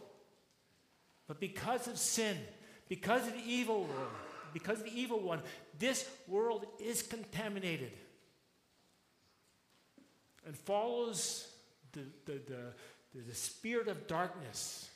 But 1.26 1.40
because 1.40 1.88
of 1.88 1.96
sin, 1.96 2.36
because 2.90 3.26
of 3.26 3.32
the 3.32 3.42
evil 3.46 3.84
world, 3.84 4.10
because 4.52 4.80
of 4.80 4.84
the 4.84 5.00
evil 5.00 5.20
one, 5.20 5.40
this 5.78 6.06
world 6.28 6.66
is 6.78 7.02
contaminated 7.02 7.90
and 10.46 10.56
follows 10.56 11.48
the, 11.92 12.00
the, 12.26 12.40
the, 13.14 13.20
the, 13.28 13.34
spirit 13.34 13.88
of 13.88 14.06
darkness, 14.06 14.88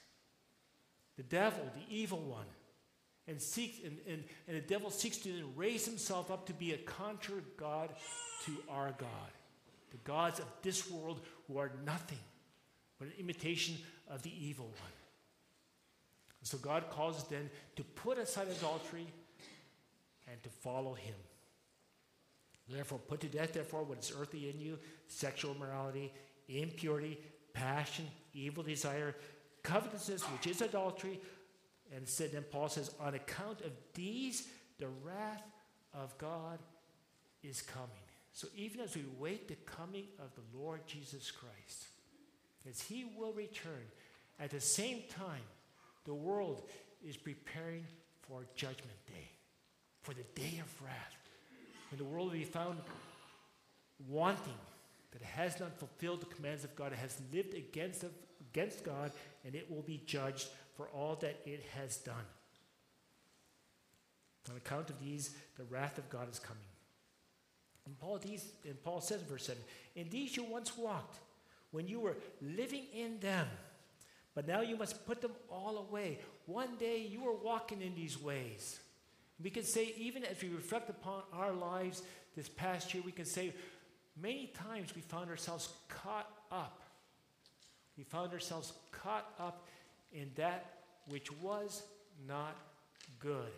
the 1.16 1.22
devil, 1.22 1.62
the 1.74 1.94
evil 1.94 2.20
one 2.20 2.46
and 3.28 3.40
seeks 3.40 3.78
and, 3.84 3.98
and, 4.06 4.24
and 4.46 4.56
the 4.56 4.60
devil 4.60 4.90
seeks 4.90 5.18
to 5.18 5.50
raise 5.56 5.84
himself 5.84 6.30
up 6.30 6.46
to 6.46 6.52
be 6.52 6.72
a 6.72 6.78
contrary 6.78 7.42
God 7.56 7.90
to 8.44 8.52
our 8.70 8.92
God. 8.98 9.30
The 9.90 9.96
gods 9.98 10.38
of 10.38 10.46
this 10.62 10.90
world 10.90 11.20
who 11.46 11.58
are 11.58 11.72
nothing 11.84 12.18
but 12.98 13.08
an 13.08 13.14
imitation 13.18 13.76
of 14.08 14.22
the 14.22 14.32
evil 14.44 14.66
one. 14.66 14.92
And 16.40 16.48
so 16.48 16.58
God 16.58 16.84
calls 16.90 17.26
then 17.28 17.50
to 17.76 17.82
put 17.82 18.18
aside 18.18 18.48
adultery 18.48 19.06
and 20.30 20.42
to 20.42 20.48
follow 20.48 20.94
him. 20.94 21.14
Therefore, 22.68 22.98
put 22.98 23.20
to 23.20 23.28
death, 23.28 23.52
therefore, 23.52 23.84
what 23.84 23.98
is 23.98 24.12
earthly 24.18 24.50
in 24.50 24.60
you 24.60 24.78
sexual 25.06 25.54
immorality, 25.54 26.12
impurity, 26.48 27.18
passion, 27.52 28.06
evil 28.34 28.62
desire, 28.62 29.14
covetousness, 29.62 30.22
which 30.24 30.46
is 30.46 30.60
adultery, 30.62 31.20
and 31.94 32.08
said, 32.08 32.32
then 32.32 32.44
Paul 32.50 32.68
says, 32.68 32.90
on 33.00 33.14
account 33.14 33.60
of 33.60 33.70
these, 33.94 34.48
the 34.78 34.88
wrath 35.04 35.44
of 35.94 36.16
God 36.18 36.58
is 37.42 37.62
coming. 37.62 37.88
So 38.32 38.48
even 38.56 38.80
as 38.80 38.96
we 38.96 39.04
wait 39.18 39.48
the 39.48 39.54
coming 39.54 40.06
of 40.18 40.30
the 40.34 40.58
Lord 40.58 40.80
Jesus 40.86 41.30
Christ, 41.30 41.86
as 42.68 42.80
he 42.80 43.06
will 43.16 43.32
return, 43.32 43.84
at 44.38 44.50
the 44.50 44.60
same 44.60 45.04
time, 45.08 45.40
the 46.04 46.14
world 46.14 46.68
is 47.06 47.16
preparing 47.16 47.86
for 48.22 48.44
judgment 48.54 48.98
day, 49.06 49.30
for 50.02 50.12
the 50.12 50.24
day 50.34 50.60
of 50.60 50.82
wrath, 50.82 51.15
when 51.96 52.04
the 52.06 52.12
world 52.12 52.26
will 52.26 52.38
be 52.38 52.44
found 52.44 52.78
wanting, 54.06 54.52
that 55.12 55.22
has 55.22 55.58
not 55.58 55.78
fulfilled 55.78 56.20
the 56.20 56.26
commands 56.26 56.62
of 56.62 56.76
God, 56.76 56.92
has 56.92 57.16
lived 57.32 57.54
against, 57.54 58.04
against 58.52 58.84
God, 58.84 59.12
and 59.46 59.54
it 59.54 59.70
will 59.70 59.82
be 59.82 60.02
judged 60.04 60.48
for 60.76 60.88
all 60.88 61.14
that 61.16 61.40
it 61.46 61.64
has 61.74 61.96
done. 61.96 62.14
On 64.50 64.56
account 64.56 64.90
of 64.90 65.00
these, 65.00 65.30
the 65.56 65.64
wrath 65.64 65.96
of 65.96 66.10
God 66.10 66.30
is 66.30 66.38
coming. 66.38 66.62
And 67.86 67.98
Paul, 67.98 68.18
these, 68.18 68.44
and 68.64 68.82
Paul 68.82 69.00
says 69.00 69.22
in 69.22 69.26
verse 69.26 69.46
7 69.46 69.62
In 69.94 70.10
these 70.10 70.36
you 70.36 70.44
once 70.44 70.76
walked 70.76 71.16
when 71.70 71.88
you 71.88 72.00
were 72.00 72.16
living 72.42 72.84
in 72.94 73.20
them, 73.20 73.46
but 74.34 74.46
now 74.46 74.60
you 74.60 74.76
must 74.76 75.06
put 75.06 75.22
them 75.22 75.32
all 75.50 75.78
away. 75.78 76.18
One 76.44 76.76
day 76.78 77.06
you 77.10 77.22
were 77.22 77.36
walking 77.36 77.80
in 77.80 77.94
these 77.94 78.20
ways. 78.20 78.80
We 79.42 79.50
can 79.50 79.64
say, 79.64 79.94
even 79.98 80.24
as 80.24 80.40
we 80.42 80.48
reflect 80.48 80.88
upon 80.88 81.22
our 81.32 81.52
lives, 81.52 82.02
this 82.36 82.48
past 82.48 82.92
year, 82.94 83.02
we 83.04 83.12
can 83.12 83.24
say 83.24 83.52
many 84.20 84.52
times 84.68 84.94
we 84.94 85.02
found 85.02 85.30
ourselves 85.30 85.70
caught 85.88 86.30
up. 86.52 86.82
We 87.96 88.04
found 88.04 88.32
ourselves 88.32 88.72
caught 88.92 89.26
up 89.38 89.66
in 90.12 90.30
that 90.36 90.72
which 91.08 91.32
was 91.40 91.82
not 92.26 92.56
good, 93.18 93.52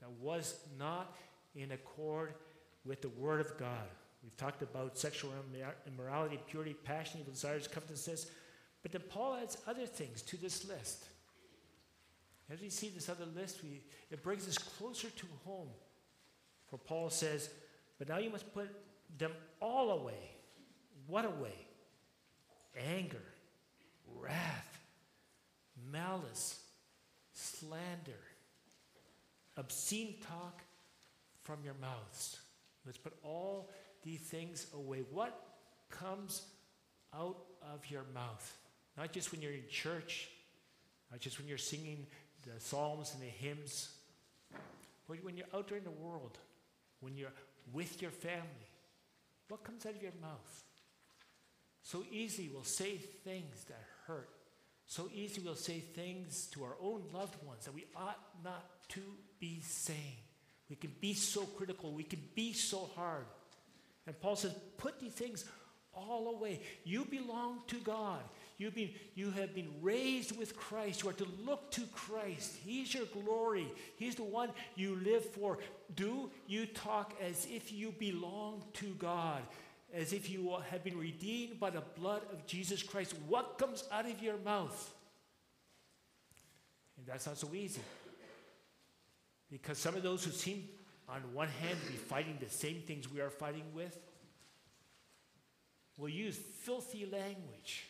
that 0.00 0.10
was 0.20 0.60
not 0.78 1.16
in 1.54 1.72
accord 1.72 2.34
with 2.84 3.02
the 3.02 3.08
Word 3.10 3.40
of 3.40 3.56
God. 3.58 3.88
We've 4.22 4.36
talked 4.36 4.62
about 4.62 4.98
sexual 4.98 5.32
immorality, 5.86 6.38
purity, 6.46 6.74
passion, 6.74 7.20
evil 7.20 7.32
desires, 7.32 7.66
covetousness. 7.66 8.30
But 8.82 8.92
then 8.92 9.02
Paul 9.08 9.38
adds 9.42 9.58
other 9.66 9.86
things 9.86 10.22
to 10.22 10.36
this 10.36 10.66
list. 10.68 11.06
As 12.52 12.60
we 12.60 12.68
see 12.68 12.88
this 12.88 13.08
other 13.08 13.26
list, 13.36 13.60
we, 13.62 13.82
it 14.10 14.22
brings 14.22 14.48
us 14.48 14.58
closer 14.58 15.08
to 15.08 15.26
home. 15.44 15.68
For 16.68 16.78
Paul 16.78 17.10
says, 17.10 17.50
But 17.98 18.08
now 18.08 18.18
you 18.18 18.30
must 18.30 18.52
put 18.52 18.68
them 19.16 19.32
all 19.60 19.90
away. 19.90 20.30
What 21.06 21.24
away? 21.24 21.54
Anger, 22.76 23.22
wrath, 24.18 24.80
malice, 25.92 26.60
slander, 27.32 28.12
obscene 29.56 30.14
talk 30.26 30.62
from 31.42 31.58
your 31.64 31.74
mouths. 31.80 32.38
Let's 32.84 32.98
put 32.98 33.14
all 33.22 33.70
these 34.02 34.20
things 34.20 34.66
away. 34.74 35.04
What 35.10 35.40
comes 35.90 36.42
out 37.14 37.38
of 37.62 37.88
your 37.90 38.04
mouth? 38.14 38.56
Not 38.96 39.12
just 39.12 39.32
when 39.32 39.42
you're 39.42 39.52
in 39.52 39.68
church, 39.68 40.28
not 41.10 41.20
just 41.20 41.38
when 41.38 41.48
you're 41.48 41.58
singing 41.58 42.06
the 42.44 42.60
psalms 42.60 43.12
and 43.14 43.22
the 43.22 43.26
hymns, 43.26 43.90
but 45.08 45.22
when 45.24 45.36
you're 45.36 45.46
out 45.54 45.68
there 45.68 45.78
in 45.78 45.84
the 45.84 45.90
world, 45.90 46.38
when 47.00 47.16
you're 47.16 47.32
with 47.72 48.00
your 48.02 48.10
family. 48.10 48.68
What 49.48 49.64
comes 49.64 49.86
out 49.86 49.94
of 49.94 50.02
your 50.02 50.12
mouth? 50.20 50.64
So 51.82 52.04
easy 52.10 52.50
we'll 52.52 52.64
say 52.64 52.96
things 52.96 53.64
that 53.68 53.82
hurt. 54.06 54.28
So 54.86 55.08
easy 55.14 55.40
we'll 55.40 55.54
say 55.54 55.80
things 55.80 56.46
to 56.52 56.64
our 56.64 56.76
own 56.80 57.02
loved 57.12 57.42
ones 57.44 57.64
that 57.64 57.74
we 57.74 57.86
ought 57.96 58.18
not 58.44 58.64
to 58.90 59.00
be 59.38 59.60
saying. 59.62 60.16
We 60.68 60.76
can 60.76 60.92
be 61.00 61.14
so 61.14 61.42
critical. 61.42 61.92
We 61.92 62.04
can 62.04 62.22
be 62.34 62.52
so 62.52 62.90
hard. 62.96 63.26
And 64.06 64.20
Paul 64.20 64.36
says, 64.36 64.54
put 64.78 65.00
these 65.00 65.12
things 65.12 65.44
all 65.92 66.36
away. 66.36 66.60
You 66.84 67.04
belong 67.04 67.60
to 67.68 67.76
God. 67.76 68.22
You've 68.60 68.74
been, 68.74 68.90
you 69.14 69.30
have 69.30 69.54
been 69.54 69.70
raised 69.80 70.36
with 70.36 70.54
Christ. 70.54 71.02
You 71.02 71.08
are 71.08 71.14
to 71.14 71.26
look 71.46 71.70
to 71.70 71.80
Christ. 71.94 72.56
He's 72.62 72.92
your 72.92 73.06
glory. 73.06 73.66
He's 73.96 74.16
the 74.16 74.22
one 74.22 74.50
you 74.76 74.96
live 74.96 75.24
for. 75.24 75.56
Do 75.96 76.30
you 76.46 76.66
talk 76.66 77.14
as 77.22 77.46
if 77.50 77.72
you 77.72 77.90
belong 77.98 78.62
to 78.74 78.88
God, 78.98 79.40
as 79.94 80.12
if 80.12 80.28
you 80.28 80.56
have 80.70 80.84
been 80.84 80.98
redeemed 80.98 81.58
by 81.58 81.70
the 81.70 81.82
blood 81.98 82.20
of 82.34 82.44
Jesus 82.44 82.82
Christ? 82.82 83.14
What 83.28 83.56
comes 83.56 83.84
out 83.90 84.04
of 84.04 84.22
your 84.22 84.36
mouth? 84.44 84.92
And 86.98 87.06
that's 87.06 87.26
not 87.26 87.38
so 87.38 87.48
easy. 87.54 87.80
Because 89.50 89.78
some 89.78 89.94
of 89.94 90.02
those 90.02 90.22
who 90.22 90.32
seem, 90.32 90.68
on 91.08 91.22
one 91.32 91.48
hand, 91.48 91.78
to 91.86 91.92
be 91.92 91.96
fighting 91.96 92.36
the 92.38 92.50
same 92.50 92.82
things 92.86 93.10
we 93.10 93.22
are 93.22 93.30
fighting 93.30 93.64
with 93.72 93.98
will 95.96 96.10
use 96.10 96.36
filthy 96.36 97.06
language. 97.10 97.86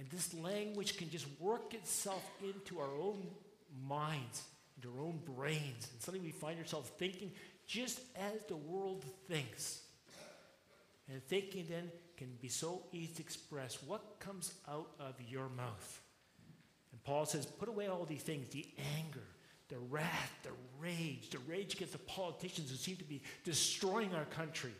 And 0.00 0.08
this 0.08 0.32
language 0.32 0.96
can 0.96 1.10
just 1.10 1.26
work 1.38 1.74
itself 1.74 2.26
into 2.42 2.80
our 2.80 2.88
own 2.98 3.18
minds, 3.86 4.44
into 4.76 4.88
our 4.96 5.04
own 5.04 5.20
brains. 5.36 5.88
And 5.92 6.00
suddenly 6.00 6.26
we 6.26 6.32
find 6.32 6.58
ourselves 6.58 6.88
thinking 6.96 7.32
just 7.66 8.00
as 8.16 8.42
the 8.48 8.56
world 8.56 9.04
thinks. 9.28 9.82
And 11.12 11.22
thinking 11.24 11.66
then 11.68 11.90
can 12.16 12.28
be 12.40 12.48
so 12.48 12.82
easy 12.92 13.12
to 13.12 13.22
express 13.22 13.82
what 13.86 14.18
comes 14.20 14.54
out 14.66 14.88
of 14.98 15.16
your 15.28 15.50
mouth. 15.50 16.00
And 16.92 17.04
Paul 17.04 17.26
says, 17.26 17.44
put 17.44 17.68
away 17.68 17.88
all 17.88 18.06
these 18.06 18.22
things 18.22 18.48
the 18.48 18.66
anger, 18.96 19.26
the 19.68 19.78
wrath, 19.90 20.32
the 20.42 20.50
rage, 20.80 21.28
the 21.28 21.40
rage 21.46 21.74
against 21.74 21.92
the 21.92 21.98
politicians 21.98 22.70
who 22.70 22.76
seem 22.76 22.96
to 22.96 23.04
be 23.04 23.20
destroying 23.44 24.14
our 24.14 24.24
country. 24.24 24.72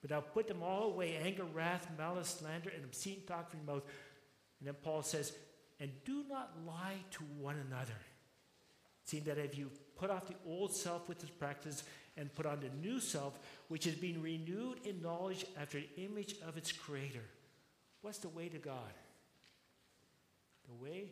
But 0.00 0.10
I'll 0.10 0.20
put 0.20 0.48
them 0.48 0.64
all 0.64 0.90
away 0.90 1.16
anger, 1.22 1.44
wrath, 1.44 1.86
malice, 1.96 2.40
slander, 2.40 2.72
and 2.74 2.84
obscene 2.84 3.22
talk 3.24 3.48
from 3.48 3.60
your 3.64 3.76
mouth. 3.76 3.84
And 4.62 4.68
then 4.68 4.76
Paul 4.80 5.02
says, 5.02 5.32
and 5.80 5.90
do 6.04 6.22
not 6.28 6.52
lie 6.64 6.98
to 7.10 7.24
one 7.40 7.56
another. 7.68 7.98
Seeing 9.04 9.24
that 9.24 9.38
if 9.38 9.58
you 9.58 9.68
put 9.96 10.08
off 10.08 10.28
the 10.28 10.36
old 10.46 10.72
self 10.72 11.08
with 11.08 11.20
its 11.24 11.32
practice 11.32 11.82
and 12.16 12.32
put 12.32 12.46
on 12.46 12.60
the 12.60 12.70
new 12.86 13.00
self, 13.00 13.40
which 13.66 13.88
is 13.88 13.96
being 13.96 14.22
renewed 14.22 14.78
in 14.84 15.02
knowledge 15.02 15.44
after 15.60 15.80
the 15.80 16.04
image 16.04 16.36
of 16.46 16.56
its 16.56 16.70
creator. 16.70 17.24
What's 18.02 18.18
the 18.18 18.28
way 18.28 18.48
to 18.48 18.58
God? 18.58 18.94
The 20.68 20.84
way, 20.84 21.06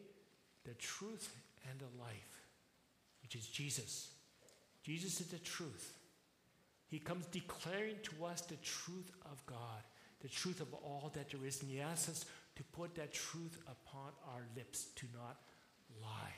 the 0.64 0.74
truth, 0.74 1.34
and 1.68 1.80
the 1.80 2.00
life 2.00 2.40
which 3.24 3.34
is 3.34 3.48
Jesus. 3.48 4.10
Jesus 4.84 5.20
is 5.20 5.26
the 5.26 5.38
truth. 5.38 5.96
He 6.88 7.00
comes 7.00 7.26
declaring 7.26 7.96
to 8.02 8.26
us 8.26 8.40
the 8.42 8.56
truth 8.56 9.10
of 9.30 9.44
God, 9.46 9.82
the 10.20 10.28
truth 10.28 10.60
of 10.60 10.72
all 10.74 11.10
that 11.14 11.30
there 11.30 11.44
is. 11.44 11.62
And 11.62 11.70
He 11.70 11.80
asks 11.80 12.08
us 12.08 12.24
to 12.60 12.64
put 12.78 12.94
that 12.94 13.10
truth 13.10 13.58
upon 13.66 14.10
our 14.34 14.42
lips, 14.54 14.88
to 14.94 15.06
not 15.14 15.38
lie, 16.02 16.34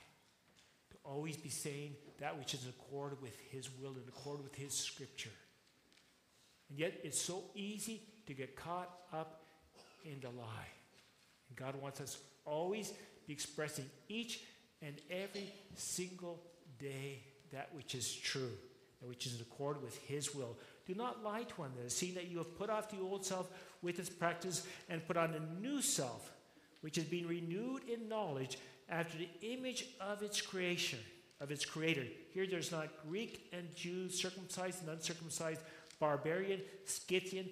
to 0.92 0.96
always 1.04 1.36
be 1.36 1.48
saying 1.48 1.96
that 2.20 2.38
which 2.38 2.54
is 2.54 2.62
in 2.62 2.70
accord 2.70 3.20
with 3.20 3.36
His 3.50 3.68
will, 3.80 3.90
in 3.90 4.04
accord 4.06 4.40
with 4.40 4.54
His 4.54 4.72
scripture. 4.72 5.32
And 6.70 6.78
yet, 6.78 7.00
it's 7.02 7.20
so 7.20 7.42
easy 7.56 8.02
to 8.28 8.34
get 8.34 8.54
caught 8.54 8.88
up 9.12 9.42
in 10.04 10.20
the 10.20 10.28
lie. 10.28 10.70
And 11.48 11.58
God 11.58 11.74
wants 11.82 12.00
us 12.00 12.18
always 12.44 12.92
be 13.26 13.32
expressing 13.32 13.86
each 14.08 14.42
and 14.80 14.94
every 15.10 15.52
single 15.74 16.40
day 16.78 17.18
that 17.52 17.70
which 17.74 17.96
is 17.96 18.14
true, 18.14 18.52
which 19.08 19.26
is 19.26 19.36
in 19.36 19.42
accord 19.42 19.82
with 19.82 19.96
His 19.98 20.34
will. 20.34 20.56
Do 20.86 20.94
not 20.94 21.22
lie 21.22 21.42
to 21.42 21.54
one 21.54 21.70
another, 21.74 21.88
seeing 21.88 22.14
that 22.14 22.28
you 22.28 22.38
have 22.38 22.58
put 22.58 22.70
off 22.70 22.90
the 22.90 23.00
old 23.00 23.24
self 23.24 23.50
with 23.82 23.98
its 23.98 24.10
practice 24.10 24.66
and 24.88 25.06
put 25.06 25.16
on 25.16 25.34
a 25.34 25.60
new 25.60 25.80
self, 25.80 26.32
which 26.80 26.98
is 26.98 27.04
being 27.04 27.26
renewed 27.26 27.82
in 27.88 28.08
knowledge 28.08 28.58
after 28.88 29.16
the 29.18 29.28
image 29.42 29.86
of 30.00 30.22
its 30.22 30.40
creation, 30.40 30.98
of 31.40 31.50
its 31.50 31.64
creator. 31.64 32.04
Here 32.32 32.46
there's 32.48 32.72
not 32.72 32.88
Greek 33.08 33.48
and 33.52 33.74
Jew, 33.74 34.08
circumcised 34.08 34.80
and 34.82 34.90
uncircumcised, 34.90 35.60
barbarian, 36.00 36.60
Scythian, 36.84 37.48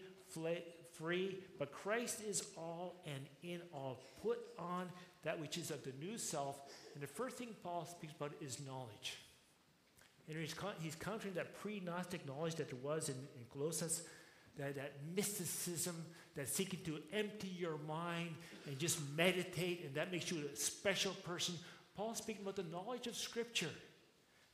free, 0.92 1.38
but 1.58 1.72
Christ 1.72 2.22
is 2.28 2.44
all 2.56 3.02
and 3.06 3.24
in 3.42 3.60
all. 3.72 4.00
Put 4.22 4.38
on 4.58 4.88
that 5.22 5.40
which 5.40 5.56
is 5.56 5.70
of 5.70 5.82
the 5.84 5.92
new 6.00 6.18
self. 6.18 6.60
And 6.94 7.02
the 7.02 7.06
first 7.06 7.36
thing 7.36 7.54
Paul 7.62 7.86
speaks 7.86 8.12
about 8.14 8.32
is 8.40 8.58
knowledge. 8.66 9.16
And 10.30 10.38
he's, 10.38 10.54
he's 10.80 10.94
countering 10.94 11.34
that 11.34 11.58
pre 11.60 11.80
Gnostic 11.80 12.26
knowledge 12.26 12.54
that 12.56 12.70
there 12.70 12.78
was 12.82 13.08
in, 13.08 13.16
in 13.16 13.44
Colossus, 13.52 14.02
that, 14.58 14.76
that 14.76 14.92
mysticism, 15.14 15.96
that 16.36 16.48
seeking 16.48 16.80
to 16.84 17.00
empty 17.12 17.48
your 17.58 17.78
mind 17.88 18.30
and 18.66 18.78
just 18.78 19.00
meditate, 19.16 19.84
and 19.84 19.94
that 19.96 20.12
makes 20.12 20.30
you 20.30 20.44
a 20.52 20.56
special 20.56 21.12
person. 21.24 21.54
Paul's 21.96 22.18
speaking 22.18 22.42
about 22.42 22.56
the 22.56 22.62
knowledge 22.62 23.08
of 23.08 23.16
Scripture, 23.16 23.70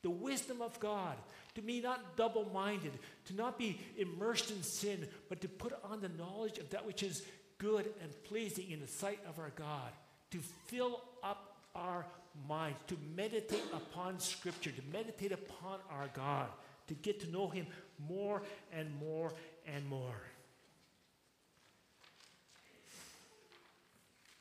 the 0.02 0.10
wisdom 0.10 0.62
of 0.62 0.80
God, 0.80 1.16
to 1.54 1.62
be 1.62 1.80
not 1.80 2.16
double 2.16 2.48
minded, 2.54 2.92
to 3.26 3.34
not 3.34 3.58
be 3.58 3.78
immersed 3.98 4.50
in 4.50 4.62
sin, 4.62 5.06
but 5.28 5.40
to 5.42 5.48
put 5.48 5.74
on 5.84 6.00
the 6.00 6.08
knowledge 6.08 6.58
of 6.58 6.70
that 6.70 6.86
which 6.86 7.02
is 7.02 7.22
good 7.58 7.86
and 8.02 8.24
pleasing 8.24 8.70
in 8.70 8.80
the 8.80 8.86
sight 8.86 9.18
of 9.28 9.38
our 9.38 9.52
God, 9.56 9.92
to 10.30 10.38
fill 10.66 11.02
up 11.22 11.55
our 11.76 12.06
minds, 12.48 12.78
to 12.88 12.96
meditate 13.14 13.64
upon 13.72 14.18
Scripture, 14.18 14.70
to 14.70 14.82
meditate 14.92 15.32
upon 15.32 15.78
our 15.90 16.08
God, 16.14 16.48
to 16.88 16.94
get 16.94 17.20
to 17.20 17.30
know 17.30 17.48
Him 17.48 17.66
more 18.08 18.42
and 18.72 18.88
more 19.00 19.32
and 19.66 19.86
more. 19.88 20.20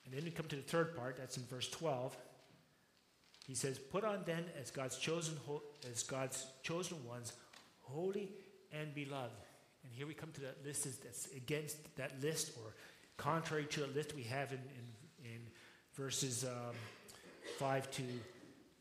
And 0.06 0.14
then 0.14 0.24
we 0.24 0.32
come 0.32 0.46
to 0.48 0.56
the 0.56 0.62
third 0.62 0.96
part, 0.96 1.18
that's 1.18 1.38
in 1.38 1.44
verse 1.44 1.70
12. 1.70 2.16
He 3.48 3.56
says, 3.56 3.78
Put 3.78 4.04
on 4.04 4.22
then 4.26 4.46
as 4.60 4.72
God's 4.72 4.98
chosen 4.98 5.38
as 5.92 6.04
God's 6.04 6.46
chosen 6.64 7.04
ones, 7.06 7.34
holy 7.82 8.32
and 8.72 8.94
beloved. 8.94 9.32
And 9.84 9.94
here 9.94 10.08
we 10.08 10.14
come 10.14 10.32
to 10.34 10.42
that 10.42 10.66
list 10.66 11.04
that's 11.04 11.28
against 11.36 11.96
that 11.98 12.22
list 12.22 12.52
or 12.64 12.74
contrary 13.18 13.66
to 13.66 13.86
a 13.86 13.88
list 13.88 14.16
we 14.16 14.24
have 14.24 14.52
in, 14.52 14.58
in, 14.58 15.32
in 15.32 15.40
verses 15.96 16.44
um, 16.44 16.76
5 17.58 17.92
to, 17.92 18.04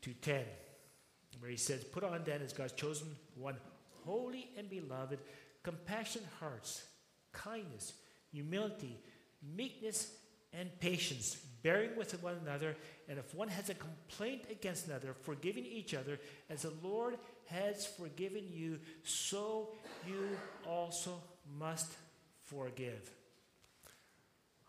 to 0.01 0.13
10, 0.13 0.43
where 1.39 1.51
he 1.51 1.57
says, 1.57 1.83
Put 1.83 2.03
on 2.03 2.21
then 2.23 2.41
as 2.41 2.53
God's 2.53 2.73
chosen 2.73 3.07
one, 3.35 3.55
holy 4.05 4.49
and 4.57 4.69
beloved, 4.69 5.19
compassionate 5.63 6.27
hearts, 6.39 6.83
kindness, 7.31 7.93
humility, 8.31 8.99
meekness, 9.55 10.11
and 10.53 10.69
patience, 10.79 11.35
bearing 11.63 11.95
with 11.97 12.21
one 12.23 12.35
another, 12.45 12.75
and 13.09 13.19
if 13.19 13.33
one 13.35 13.49
has 13.49 13.69
a 13.69 13.73
complaint 13.73 14.43
against 14.49 14.87
another, 14.87 15.13
forgiving 15.23 15.65
each 15.65 15.93
other, 15.93 16.19
as 16.49 16.61
the 16.61 16.73
Lord 16.81 17.17
has 17.47 17.85
forgiven 17.85 18.43
you, 18.51 18.79
so 19.03 19.69
you 20.07 20.29
also 20.67 21.21
must 21.59 21.91
forgive. 22.43 23.09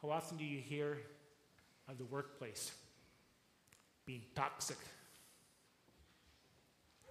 How 0.02 0.10
often 0.10 0.36
do 0.36 0.44
you 0.44 0.60
hear 0.60 0.98
of 1.88 1.98
the 1.98 2.04
workplace 2.04 2.72
being 4.06 4.22
toxic? 4.34 4.78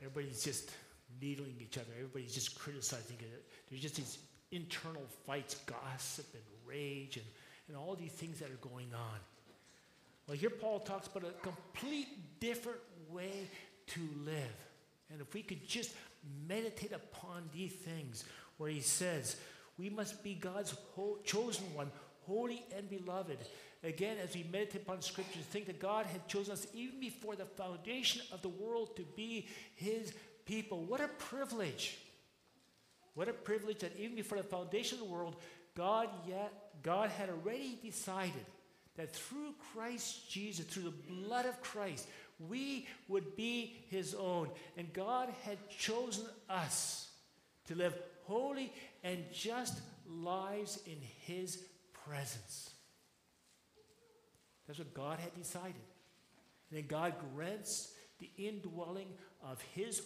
Everybody's 0.01 0.43
just 0.43 0.71
needling 1.21 1.55
each 1.61 1.77
other, 1.77 1.91
everybody's 1.95 2.33
just 2.33 2.57
criticizing 2.57 3.17
it. 3.19 3.45
There's 3.69 3.81
just 3.81 3.95
these 3.95 4.17
internal 4.51 5.03
fights, 5.25 5.55
gossip, 5.65 6.25
and 6.33 6.43
rage, 6.65 7.17
and, 7.17 7.25
and 7.67 7.77
all 7.77 7.95
these 7.95 8.11
things 8.11 8.39
that 8.39 8.49
are 8.49 8.69
going 8.69 8.89
on. 8.93 9.19
Well, 10.27 10.37
here 10.37 10.49
Paul 10.49 10.79
talks 10.79 11.07
about 11.07 11.29
a 11.29 11.33
complete 11.43 12.39
different 12.39 12.79
way 13.11 13.47
to 13.87 13.99
live. 14.25 14.55
And 15.11 15.21
if 15.21 15.33
we 15.33 15.43
could 15.43 15.67
just 15.67 15.93
meditate 16.47 16.91
upon 16.91 17.49
these 17.53 17.73
things, 17.73 18.25
where 18.57 18.69
he 18.69 18.81
says, 18.81 19.35
we 19.77 19.89
must 19.89 20.23
be 20.23 20.33
God's 20.33 20.75
chosen 21.23 21.65
one, 21.75 21.91
holy 22.25 22.63
and 22.75 22.89
beloved. 22.89 23.37
Again, 23.85 24.17
as 24.23 24.33
we 24.33 24.43
meditate 24.51 24.81
upon 24.81 25.01
scriptures, 25.01 25.43
think 25.43 25.67
that 25.67 25.79
God 25.79 26.07
had 26.07 26.27
chosen 26.27 26.53
us 26.53 26.65
even 26.73 26.99
before 26.99 27.35
the 27.35 27.45
foundation 27.45 28.21
of 28.31 28.41
the 28.41 28.49
world 28.49 28.95
to 28.95 29.03
be 29.15 29.47
his 29.75 30.11
people. 30.45 30.83
What 30.83 31.01
a 31.01 31.07
privilege! 31.07 31.97
What 33.13 33.29
a 33.29 33.33
privilege 33.33 33.79
that 33.79 33.95
even 33.97 34.15
before 34.15 34.39
the 34.39 34.43
foundation 34.43 34.99
of 34.99 35.05
the 35.05 35.11
world, 35.11 35.35
God 35.75 36.09
yet 36.27 36.51
God 36.83 37.09
had 37.09 37.29
already 37.29 37.79
decided 37.81 38.45
that 38.97 39.15
through 39.15 39.53
Christ 39.73 40.29
Jesus, 40.29 40.65
through 40.65 40.83
the 40.83 41.13
blood 41.13 41.45
of 41.45 41.61
Christ, 41.61 42.07
we 42.39 42.87
would 43.07 43.35
be 43.35 43.77
his 43.89 44.13
own. 44.13 44.49
And 44.77 44.91
God 44.93 45.29
had 45.43 45.57
chosen 45.69 46.25
us 46.49 47.09
to 47.67 47.75
live 47.75 47.97
holy 48.23 48.73
and 49.03 49.23
just 49.33 49.79
lives 50.07 50.79
in 50.85 50.97
his 51.25 51.63
presence. 52.05 52.74
That's 54.67 54.79
what 54.79 54.93
God 54.93 55.19
had 55.19 55.35
decided. 55.35 55.75
And 56.69 56.79
then 56.79 56.85
God 56.87 57.13
grants 57.35 57.93
the 58.19 58.29
indwelling 58.37 59.07
of 59.43 59.61
his 59.73 60.01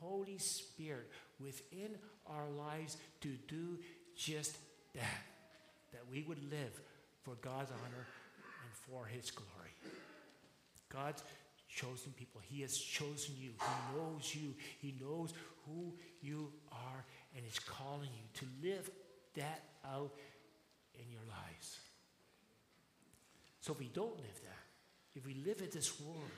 Holy 0.00 0.38
Spirit 0.38 1.10
within 1.38 1.96
our 2.26 2.48
lives 2.48 2.96
to 3.20 3.28
do 3.48 3.78
just 4.16 4.56
that. 4.94 5.24
That 5.92 6.02
we 6.10 6.22
would 6.22 6.42
live 6.50 6.80
for 7.22 7.34
God's 7.40 7.70
honor 7.70 8.06
and 8.62 8.72
for 8.72 9.06
his 9.06 9.30
glory. 9.30 9.74
God's 10.88 11.22
chosen 11.68 12.12
people. 12.12 12.40
He 12.44 12.62
has 12.62 12.76
chosen 12.76 13.34
you. 13.38 13.50
He 13.50 13.96
knows 13.96 14.34
you. 14.34 14.54
He 14.78 14.94
knows 15.00 15.32
who 15.66 15.92
you 16.20 16.52
are, 16.72 17.04
and 17.36 17.44
He's 17.44 17.58
calling 17.58 18.08
you 18.14 18.40
to 18.40 18.68
live 18.68 18.90
that 19.36 19.62
out 19.84 20.12
in 20.94 21.10
your 21.10 21.22
lives. 21.28 21.79
So 23.60 23.72
if 23.72 23.78
we 23.78 23.90
don't 23.92 24.16
live 24.16 24.40
that, 24.42 24.64
if 25.14 25.26
we 25.26 25.34
live 25.44 25.60
in 25.60 25.70
this 25.72 26.00
world, 26.00 26.30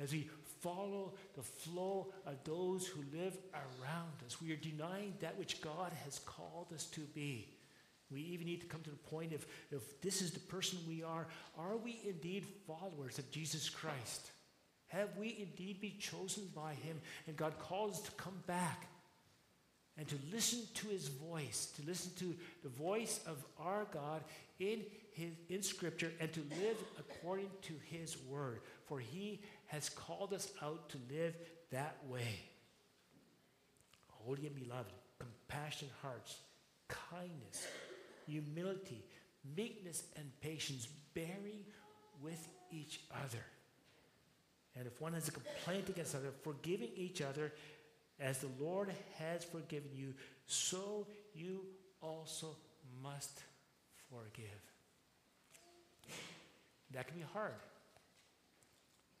as 0.00 0.12
we 0.12 0.28
follow 0.60 1.12
the 1.36 1.42
flow 1.42 2.12
of 2.26 2.42
those 2.44 2.86
who 2.86 3.04
live 3.16 3.36
around 3.52 4.12
us, 4.26 4.40
we 4.40 4.52
are 4.52 4.56
denying 4.56 5.14
that 5.20 5.38
which 5.38 5.60
God 5.60 5.92
has 6.04 6.18
called 6.20 6.72
us 6.74 6.86
to 6.86 7.00
be. 7.00 7.48
We 8.10 8.20
even 8.22 8.46
need 8.46 8.60
to 8.60 8.66
come 8.66 8.82
to 8.82 8.90
the 8.90 8.96
point 8.96 9.32
of 9.32 9.46
if 9.70 10.00
this 10.00 10.22
is 10.22 10.32
the 10.32 10.40
person 10.40 10.78
we 10.86 11.02
are, 11.02 11.26
are 11.58 11.76
we 11.76 12.00
indeed 12.06 12.44
followers 12.66 13.18
of 13.18 13.30
Jesus 13.30 13.68
Christ? 13.68 14.30
Have 14.88 15.16
we 15.18 15.36
indeed 15.40 15.80
been 15.80 15.98
chosen 15.98 16.44
by 16.54 16.74
him? 16.74 17.00
And 17.26 17.36
God 17.36 17.58
calls 17.58 18.00
to 18.02 18.10
come 18.12 18.42
back 18.46 18.86
and 19.96 20.06
to 20.08 20.16
listen 20.32 20.60
to 20.74 20.88
his 20.88 21.08
voice, 21.08 21.72
to 21.76 21.82
listen 21.86 22.12
to 22.18 22.36
the 22.62 22.68
voice 22.68 23.20
of 23.26 23.44
our 23.58 23.86
God 23.92 24.22
in, 24.58 24.80
his, 25.14 25.32
in 25.48 25.62
Scripture, 25.62 26.12
and 26.20 26.32
to 26.32 26.40
live 26.60 26.76
according 26.98 27.48
to 27.62 27.74
his 27.90 28.16
word. 28.28 28.60
For 28.86 28.98
he 28.98 29.40
has 29.66 29.88
called 29.88 30.32
us 30.32 30.52
out 30.62 30.88
to 30.90 30.98
live 31.10 31.34
that 31.70 31.96
way. 32.08 32.40
Holy 34.08 34.46
and 34.46 34.54
beloved, 34.54 34.92
compassionate 35.18 35.94
hearts, 36.02 36.38
kindness, 36.88 37.66
humility, 38.26 39.04
meekness, 39.56 40.04
and 40.16 40.30
patience, 40.40 40.88
bearing 41.14 41.64
with 42.22 42.48
each 42.70 43.00
other. 43.12 43.44
And 44.76 44.86
if 44.86 45.00
one 45.00 45.12
has 45.12 45.28
a 45.28 45.32
complaint 45.32 45.88
against 45.88 46.14
another, 46.14 46.32
forgiving 46.42 46.88
each 46.96 47.22
other 47.22 47.52
as 48.18 48.38
the 48.38 48.48
Lord 48.58 48.90
has 49.18 49.44
forgiven 49.44 49.90
you, 49.94 50.14
so 50.46 51.06
you 51.34 51.60
also 52.00 52.56
must 53.02 53.40
forgive. 54.10 54.73
That 56.94 57.08
can 57.08 57.16
be 57.16 57.24
hard. 57.32 57.52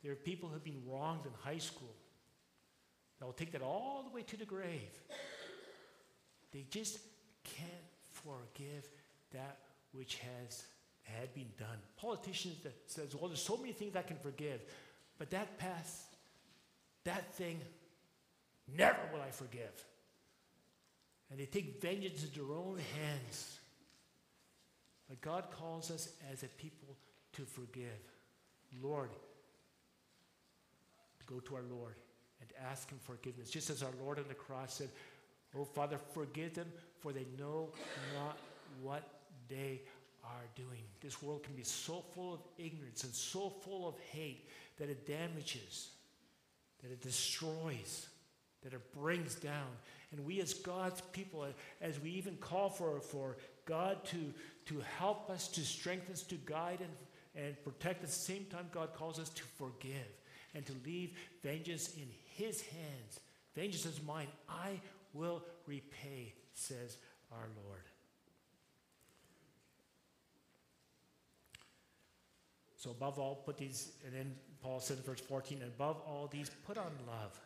There 0.02 0.12
are 0.12 0.16
people 0.16 0.48
who 0.48 0.54
have 0.54 0.64
been 0.64 0.82
wronged 0.86 1.26
in 1.26 1.32
high 1.40 1.58
school 1.58 1.94
that 3.18 3.26
will 3.26 3.32
take 3.32 3.52
that 3.52 3.62
all 3.62 4.04
the 4.08 4.14
way 4.14 4.22
to 4.22 4.36
the 4.36 4.44
grave. 4.44 4.90
They 6.52 6.66
just 6.70 6.98
can't 7.42 7.70
forgive 8.12 8.88
that 9.32 9.58
which 9.92 10.16
has 10.16 10.64
had 11.02 11.34
been 11.34 11.50
done. 11.58 11.78
Politicians 11.96 12.62
that 12.62 12.74
says, 12.86 13.14
well, 13.14 13.28
there's 13.28 13.42
so 13.42 13.56
many 13.56 13.72
things 13.72 13.96
I 13.96 14.02
can 14.02 14.16
forgive, 14.18 14.60
but 15.18 15.30
that 15.30 15.58
past, 15.58 16.16
that 17.04 17.34
thing, 17.34 17.60
never 18.76 18.98
will 19.12 19.20
I 19.20 19.30
forgive. 19.30 19.84
And 21.30 21.40
they 21.40 21.46
take 21.46 21.80
vengeance 21.82 22.22
into 22.22 22.40
their 22.40 22.56
own 22.56 22.78
hands. 23.00 23.58
But 25.08 25.20
God 25.20 25.44
calls 25.50 25.90
us 25.90 26.08
as 26.32 26.42
a 26.42 26.46
people 26.46 26.96
to 27.34 27.42
forgive. 27.42 28.00
Lord, 28.82 29.10
go 31.26 31.40
to 31.40 31.56
our 31.56 31.62
Lord 31.70 31.94
and 32.40 32.50
ask 32.70 32.90
Him 32.90 32.98
forgiveness. 33.02 33.50
Just 33.50 33.70
as 33.70 33.82
our 33.82 33.92
Lord 34.02 34.18
on 34.18 34.26
the 34.28 34.34
cross 34.34 34.74
said, 34.74 34.88
Oh, 35.56 35.64
Father, 35.64 35.98
forgive 36.12 36.54
them, 36.54 36.66
for 36.98 37.12
they 37.12 37.26
know 37.38 37.68
not 38.14 38.38
what 38.82 39.02
they 39.48 39.82
are 40.24 40.46
doing. 40.56 40.82
This 41.00 41.22
world 41.22 41.44
can 41.44 41.54
be 41.54 41.62
so 41.62 42.04
full 42.14 42.34
of 42.34 42.40
ignorance 42.58 43.04
and 43.04 43.14
so 43.14 43.50
full 43.64 43.86
of 43.88 43.94
hate 44.10 44.48
that 44.78 44.88
it 44.88 45.06
damages, 45.06 45.90
that 46.82 46.90
it 46.90 47.00
destroys, 47.00 48.08
that 48.62 48.72
it 48.72 48.92
brings 48.92 49.36
down. 49.36 49.68
And 50.10 50.24
we, 50.26 50.40
as 50.40 50.54
God's 50.54 51.00
people, 51.12 51.46
as 51.80 52.00
we 52.00 52.10
even 52.10 52.36
call 52.36 52.68
for, 52.68 53.00
for 53.00 53.36
God 53.64 54.04
to, 54.06 54.32
to 54.66 54.82
help 54.98 55.30
us, 55.30 55.46
to 55.48 55.60
strengthen 55.60 56.14
us, 56.14 56.22
to 56.24 56.36
guide 56.46 56.80
and, 56.80 56.90
and 57.34 57.62
protect, 57.64 58.02
at 58.02 58.08
the 58.08 58.12
same 58.12 58.46
time, 58.46 58.68
God 58.72 58.94
calls 58.94 59.18
us 59.18 59.28
to 59.30 59.42
forgive 59.42 59.92
and 60.54 60.64
to 60.66 60.72
leave 60.84 61.12
vengeance 61.42 61.94
in 61.94 62.08
His 62.36 62.62
hands. 62.62 63.20
Vengeance 63.54 63.86
is 63.86 64.02
mine. 64.02 64.28
I 64.48 64.80
will 65.12 65.42
repay, 65.66 66.34
says 66.54 66.96
our 67.32 67.46
Lord. 67.64 67.82
So, 72.76 72.90
above 72.90 73.18
all, 73.18 73.36
put 73.36 73.56
these, 73.56 73.92
and 74.04 74.14
then 74.14 74.34
Paul 74.62 74.78
said 74.78 74.98
in 74.98 75.04
verse 75.04 75.20
14, 75.20 75.62
above 75.62 76.02
all 76.06 76.28
these, 76.30 76.50
put 76.66 76.76
on 76.76 76.90
love, 77.06 77.40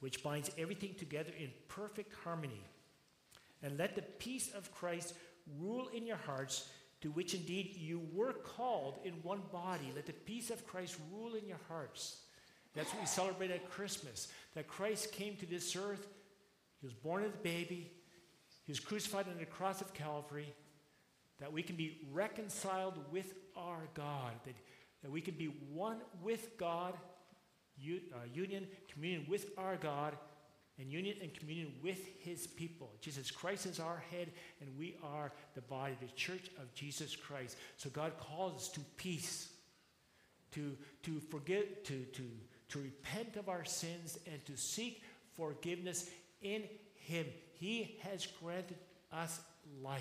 which 0.00 0.24
binds 0.24 0.50
everything 0.58 0.94
together 0.98 1.30
in 1.38 1.50
perfect 1.68 2.12
harmony. 2.24 2.64
And 3.62 3.78
let 3.78 3.94
the 3.94 4.02
peace 4.02 4.50
of 4.52 4.74
Christ 4.74 5.14
rule 5.60 5.88
in 5.94 6.06
your 6.06 6.16
hearts, 6.16 6.68
to 7.00 7.10
which 7.10 7.34
indeed 7.34 7.76
you 7.76 8.06
were 8.12 8.32
called 8.32 8.98
in 9.04 9.14
one 9.22 9.42
body. 9.52 9.92
Let 9.94 10.06
the 10.06 10.12
peace 10.12 10.50
of 10.50 10.66
Christ 10.66 10.96
rule 11.12 11.34
in 11.34 11.46
your 11.46 11.60
hearts. 11.68 12.20
That's 12.74 12.92
what 12.92 13.00
we 13.00 13.06
celebrate 13.06 13.50
at 13.50 13.70
Christmas. 13.70 14.28
That 14.54 14.68
Christ 14.68 15.12
came 15.12 15.36
to 15.36 15.46
this 15.46 15.74
earth, 15.76 16.06
he 16.80 16.86
was 16.86 16.94
born 16.94 17.24
as 17.24 17.32
a 17.32 17.42
baby, 17.42 17.90
he 18.64 18.72
was 18.72 18.80
crucified 18.80 19.26
on 19.28 19.38
the 19.38 19.46
cross 19.46 19.80
of 19.80 19.92
Calvary, 19.94 20.54
that 21.40 21.52
we 21.52 21.62
can 21.62 21.76
be 21.76 21.98
reconciled 22.12 22.98
with 23.10 23.34
our 23.56 23.88
God, 23.94 24.32
that, 24.44 24.54
that 25.02 25.10
we 25.10 25.20
can 25.20 25.34
be 25.34 25.46
one 25.72 25.98
with 26.22 26.56
God, 26.58 26.94
u- 27.78 28.02
uh, 28.14 28.18
union, 28.32 28.66
communion 28.92 29.26
with 29.28 29.46
our 29.56 29.76
God, 29.76 30.16
and 30.80 30.90
union 30.90 31.16
and 31.20 31.34
communion 31.34 31.72
with 31.82 32.00
his 32.20 32.46
people. 32.46 32.90
Jesus 33.00 33.30
Christ 33.30 33.66
is 33.66 33.78
our 33.78 34.02
head, 34.10 34.32
and 34.60 34.70
we 34.78 34.96
are 35.04 35.30
the 35.54 35.60
body, 35.60 35.94
the 36.00 36.08
church 36.16 36.50
of 36.58 36.72
Jesus 36.74 37.14
Christ. 37.14 37.56
So 37.76 37.90
God 37.90 38.12
calls 38.18 38.56
us 38.56 38.68
to 38.70 38.80
peace, 38.96 39.50
to, 40.52 40.76
to 41.02 41.20
forgive, 41.30 41.82
to, 41.84 42.04
to, 42.12 42.22
to 42.70 42.78
repent 42.78 43.36
of 43.36 43.48
our 43.48 43.64
sins, 43.64 44.18
and 44.26 44.44
to 44.46 44.56
seek 44.56 45.02
forgiveness 45.34 46.08
in 46.40 46.64
him. 46.94 47.26
He 47.58 47.98
has 48.02 48.26
granted 48.42 48.78
us 49.12 49.40
life. 49.82 50.00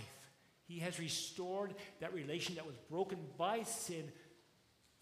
He 0.65 0.79
has 0.79 0.99
restored 0.99 1.73
that 1.99 2.13
relation 2.13 2.55
that 2.55 2.65
was 2.65 2.77
broken 2.89 3.17
by 3.37 3.63
sin 3.63 4.11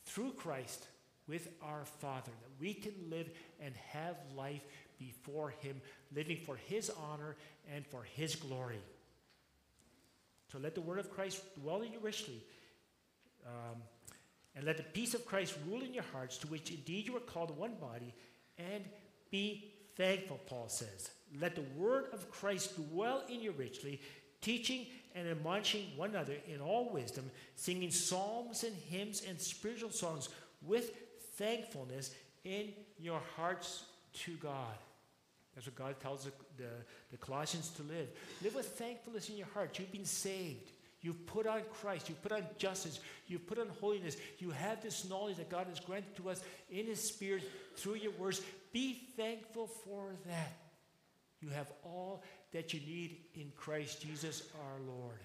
through 0.06 0.32
Christ 0.32 0.88
with 1.28 1.50
our 1.62 1.84
Father, 2.00 2.32
that 2.32 2.60
we 2.60 2.74
can 2.74 2.94
live 3.10 3.30
and 3.60 3.76
have 3.92 4.16
life 4.36 4.63
before 4.99 5.49
Him, 5.62 5.81
living 6.13 6.38
for 6.45 6.55
His 6.55 6.89
honor 6.89 7.36
and 7.73 7.86
for 7.86 8.03
His 8.03 8.36
glory. 8.36 8.79
So 10.51 10.60
let 10.60 10.75
the 10.75 10.81
word 10.81 10.99
of 10.99 11.12
Christ 11.12 11.41
dwell 11.62 11.81
in 11.81 11.91
you 11.91 11.99
richly. 12.01 12.41
Um, 13.45 13.81
and 14.55 14.65
let 14.65 14.77
the 14.77 14.83
peace 14.83 15.13
of 15.13 15.25
Christ 15.25 15.55
rule 15.67 15.83
in 15.83 15.93
your 15.93 16.03
hearts, 16.12 16.38
to 16.39 16.47
which 16.47 16.71
indeed 16.71 17.05
you 17.05 17.15
are 17.15 17.21
called 17.21 17.55
one 17.55 17.75
body, 17.75 18.13
and 18.57 18.83
be 19.29 19.71
thankful, 19.95 20.39
Paul 20.47 20.67
says. 20.67 21.12
Let 21.39 21.55
the 21.55 21.65
word 21.77 22.05
of 22.12 22.31
Christ 22.31 22.75
dwell 22.91 23.23
in 23.29 23.41
you 23.41 23.51
richly, 23.51 24.01
teaching 24.41 24.88
and 25.13 25.27
admonishing 25.27 25.86
one 25.95 26.10
another 26.10 26.36
in 26.47 26.60
all 26.60 26.91
wisdom, 26.91 27.29
singing 27.55 27.91
psalms 27.91 28.63
and 28.63 28.75
hymns 28.89 29.23
and 29.27 29.39
spiritual 29.39 29.91
songs 29.91 30.29
with 30.65 30.91
thankfulness 31.36 32.15
in 32.43 32.69
your 32.99 33.21
hearts 33.36 33.83
to 34.13 34.33
God. 34.38 34.75
That's 35.58 35.65
what 35.65 35.76
God 35.76 36.00
tells 36.00 36.26
the, 36.26 36.32
the, 36.56 36.70
the 37.10 37.17
Colossians 37.17 37.70
to 37.78 37.82
live. 37.82 38.10
Live 38.43 38.54
with 38.54 38.67
thankfulness 38.78 39.28
in 39.30 39.38
your 39.38 39.48
heart. 39.56 39.80
You've 39.80 39.91
been 39.91 40.06
saved. 40.06 40.70
You've 41.02 41.26
put 41.26 41.48
on 41.48 41.62
Christ. 41.82 42.10
You've 42.10 42.22
put 42.22 42.32
on 42.32 42.46
justice. 42.60 43.00
You've 43.26 43.48
put 43.48 43.58
on 43.58 43.70
holiness. 43.82 44.17
You 44.38 44.52
have 44.52 44.84
this 44.84 45.10
knowledge 45.10 45.38
that 45.38 45.50
God 45.50 45.65
has 45.65 45.80
granted 45.80 46.15
to 46.17 46.30
us 46.30 46.43
in 46.70 46.86
His 46.86 47.04
Spirit 47.04 47.41
through 47.76 47.96
your 47.96 48.12
words. 48.12 48.39
Be 48.72 49.02
thankful 49.17 49.65
for 49.65 50.12
that. 50.28 50.58
You 51.41 51.50
have 51.50 51.72
all 51.84 52.22
that 52.52 52.72
you 52.76 52.80
need 52.82 53.17
in 53.34 53.52
Christ 53.56 54.04
Jesus 54.04 54.43
our 54.60 54.80
Lord. 54.88 55.17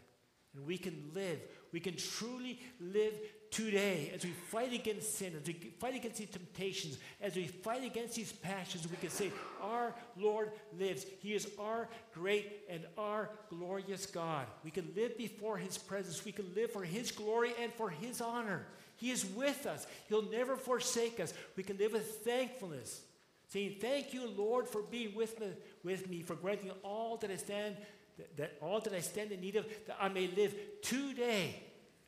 And 0.57 0.65
we 0.65 0.79
can 0.79 1.11
live, 1.15 1.41
we 1.73 1.81
can 1.81 1.97
truly 1.97 2.61
live 2.81 3.15
today 3.53 4.11
as 4.15 4.25
we 4.25 4.31
fight 4.31 4.73
against 4.73 5.19
sin, 5.19 5.35
as 5.39 5.47
we 5.47 5.53
fight 5.53 5.95
against 5.95 6.19
these 6.19 6.31
temptations, 6.31 6.99
as 7.21 7.37
we 7.37 7.47
fight 7.47 7.85
against 7.85 8.17
these 8.17 8.33
passions, 8.33 8.89
we 8.91 8.97
can 8.97 9.11
say, 9.11 9.31
Our 9.61 9.95
Lord 10.17 10.51
lives. 10.79 11.07
He 11.21 11.35
is 11.35 11.49
our 11.59 11.89
great 12.13 12.63
and 12.69 12.85
our 12.99 13.31
glorious 13.51 14.07
God. 14.07 14.47
We 14.65 14.71
can 14.71 14.91
live 14.97 15.17
before 15.17 15.59
His 15.59 15.79
presence. 15.79 16.25
We 16.25 16.33
can 16.33 16.53
live 16.55 16.73
for 16.73 16.83
His 16.83 17.13
glory 17.13 17.53
and 17.61 17.73
for 17.73 17.91
His 17.91 18.21
honor. 18.21 18.67
He 18.97 19.11
is 19.11 19.25
with 19.25 19.67
us, 19.67 19.87
He'll 20.09 20.31
never 20.31 20.57
forsake 20.57 21.21
us. 21.21 21.35
We 21.57 21.63
can 21.63 21.77
live 21.77 21.93
with 21.93 22.25
thankfulness, 22.25 23.03
saying, 23.49 23.77
Thank 23.81 24.15
you, 24.15 24.29
Lord, 24.29 24.67
for 24.67 24.83
being 24.83 25.15
with 25.15 25.39
me, 25.41 25.49
with 25.85 26.09
me 26.09 26.23
for 26.23 26.35
granting 26.35 26.71
all 26.83 27.19
that 27.19 27.31
I 27.31 27.37
stand. 27.37 27.77
That, 28.23 28.37
that 28.37 28.59
all 28.61 28.81
that 28.81 28.93
I 28.93 29.01
stand 29.01 29.33
in 29.33 29.41
need 29.41 29.57
of, 29.57 29.67
that 29.87 29.97
I 30.01 30.09
may 30.09 30.29
live 30.29 30.55
today, 30.83 31.57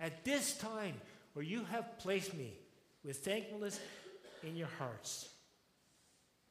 at 0.00 0.24
this 0.24 0.56
time, 0.56 0.94
where 1.32 1.44
you 1.44 1.64
have 1.64 1.98
placed 1.98 2.34
me 2.34 2.52
with 3.04 3.18
thankfulness 3.18 3.80
in 4.42 4.56
your 4.56 4.68
hearts. 4.78 5.28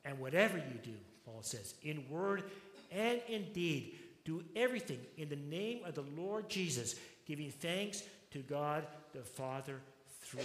And 0.06 0.20
whatever 0.20 0.58
you 0.58 0.80
do, 0.84 0.94
Paul 1.26 1.42
says, 1.42 1.76
in 1.84 2.04
word 2.10 2.44
and 2.92 3.22
in 3.28 3.52
deed, 3.54 3.96
do 4.26 4.44
everything 4.56 5.00
in 5.18 5.30
the 5.30 5.36
name 5.36 5.82
of 5.86 5.96
the 5.96 6.06
Lord 6.18 6.50
Jesus, 6.50 6.96
giving 7.26 7.52
thanks 7.52 8.04
to 8.32 8.40
God 8.40 8.86
the 9.14 9.22
Father 9.22 9.80
through 10.22 10.42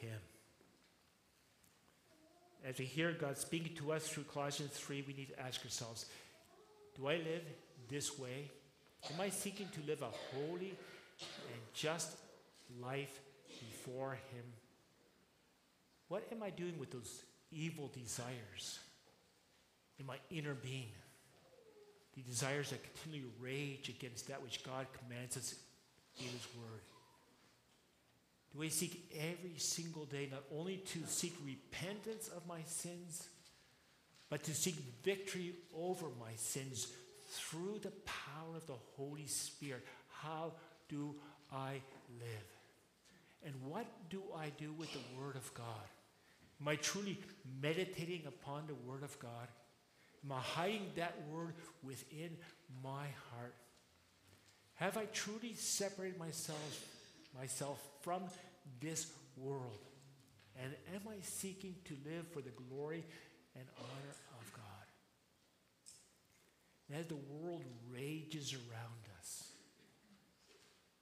him. 0.00 0.18
As 2.66 2.78
we 2.78 2.84
hear 2.84 3.12
God 3.12 3.38
speaking 3.38 3.74
to 3.76 3.92
us 3.92 4.08
through 4.08 4.24
Colossians 4.24 4.72
3, 4.72 5.04
we 5.06 5.14
need 5.14 5.28
to 5.28 5.40
ask 5.40 5.64
ourselves 5.64 6.06
do 6.96 7.08
I 7.08 7.16
live 7.16 7.42
this 7.90 8.18
way? 8.18 8.50
Am 9.12 9.20
I 9.20 9.30
seeking 9.30 9.68
to 9.68 9.86
live 9.86 10.02
a 10.02 10.36
holy 10.36 10.70
and 10.70 11.60
just 11.74 12.16
life 12.82 13.20
before 13.60 14.12
Him? 14.12 14.44
What 16.08 16.26
am 16.32 16.42
I 16.42 16.50
doing 16.50 16.78
with 16.78 16.90
those 16.90 17.22
evil 17.50 17.90
desires 17.92 18.78
in 19.98 20.06
my 20.06 20.16
inner 20.30 20.54
being? 20.54 20.92
The 22.16 22.22
desires 22.22 22.70
that 22.70 22.82
continually 22.82 23.30
rage 23.40 23.88
against 23.88 24.28
that 24.28 24.42
which 24.42 24.64
God 24.64 24.86
commands 24.98 25.36
us 25.36 25.54
in 26.18 26.26
His 26.26 26.46
Word. 26.56 26.80
Do 28.54 28.62
I 28.62 28.68
seek 28.68 29.08
every 29.16 29.58
single 29.58 30.06
day 30.06 30.28
not 30.30 30.42
only 30.52 30.78
to 30.78 30.98
seek 31.06 31.34
repentance 31.44 32.28
of 32.28 32.46
my 32.48 32.62
sins, 32.66 33.28
but 34.28 34.42
to 34.44 34.54
seek 34.54 34.74
victory 35.04 35.54
over 35.76 36.06
my 36.20 36.32
sins 36.36 36.88
through 37.30 37.78
the 37.82 37.92
power 38.04 38.56
of 38.56 38.66
the 38.66 38.78
Holy 38.96 39.26
Spirit? 39.26 39.86
How 40.08 40.52
do 40.88 41.14
I 41.52 41.80
live? 42.18 42.50
And 43.44 43.54
what 43.64 43.86
do 44.10 44.22
I 44.36 44.50
do 44.58 44.72
with 44.72 44.92
the 44.92 45.20
Word 45.20 45.36
of 45.36 45.52
God? 45.54 45.88
Am 46.60 46.68
I 46.68 46.76
truly 46.76 47.18
meditating 47.62 48.22
upon 48.26 48.66
the 48.66 48.74
Word 48.74 49.02
of 49.02 49.18
God? 49.18 49.48
Am 50.24 50.32
I 50.32 50.40
hiding 50.40 50.90
that 50.96 51.14
Word 51.30 51.54
within 51.82 52.36
my 52.82 53.06
heart? 53.30 53.54
Have 54.74 54.96
I 54.96 55.04
truly 55.06 55.54
separated 55.54 56.18
myself, 56.18 56.86
myself 57.38 57.80
from 58.02 58.22
this 58.80 59.12
world? 59.36 59.78
And 60.62 60.72
am 60.94 61.02
I 61.08 61.16
seeking 61.22 61.74
to 61.86 61.96
live 62.04 62.26
for 62.32 62.40
the 62.40 62.50
glory 62.50 63.04
and 63.54 63.64
honor? 63.78 64.14
And 66.90 66.98
as 66.98 67.06
the 67.06 67.14
world 67.14 67.62
rages 67.92 68.52
around 68.52 69.06
us, 69.18 69.44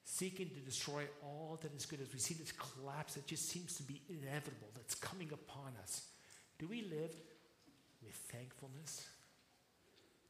seeking 0.04 0.50
to 0.50 0.60
destroy 0.60 1.04
all 1.22 1.58
that 1.62 1.74
is 1.74 1.86
good, 1.86 2.00
as 2.02 2.12
we 2.12 2.18
see 2.18 2.34
this 2.34 2.52
collapse 2.52 3.14
that 3.14 3.26
just 3.26 3.48
seems 3.48 3.74
to 3.76 3.82
be 3.82 4.02
inevitable, 4.10 4.68
that's 4.74 4.94
coming 4.94 5.30
upon 5.32 5.72
us, 5.82 6.02
do 6.58 6.66
we 6.66 6.82
live 6.82 7.14
with 8.04 8.14
thankfulness? 8.30 9.06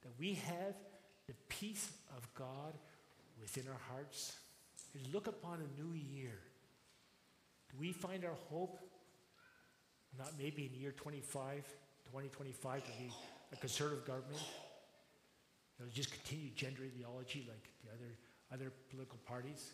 That 0.03 0.13
we 0.19 0.35
have 0.35 0.77
the 1.27 1.35
peace 1.49 1.91
of 2.17 2.33
God 2.35 2.75
within 3.41 3.65
our 3.67 3.81
hearts? 3.93 4.37
As 4.77 4.95
we 4.95 5.13
look 5.13 5.27
upon 5.27 5.59
a 5.61 5.83
new 5.83 5.95
year, 5.95 6.39
do 7.71 7.77
we 7.81 7.93
find 7.93 8.25
our 8.25 8.37
hope 8.49 8.79
not 10.17 10.33
maybe 10.39 10.71
in 10.73 10.81
year 10.81 10.93
25, 10.93 11.65
2025 12.07 12.85
to 12.85 12.91
be 12.93 13.11
a 13.53 13.57
conservative 13.57 14.07
government? 14.07 14.41
It'll 15.79 15.93
just 15.93 16.13
continue 16.13 16.51
gender 16.51 16.83
ideology 16.83 17.47
like 17.49 17.69
the 17.85 17.91
other, 17.91 18.15
other 18.53 18.73
political 18.91 19.19
parties? 19.27 19.73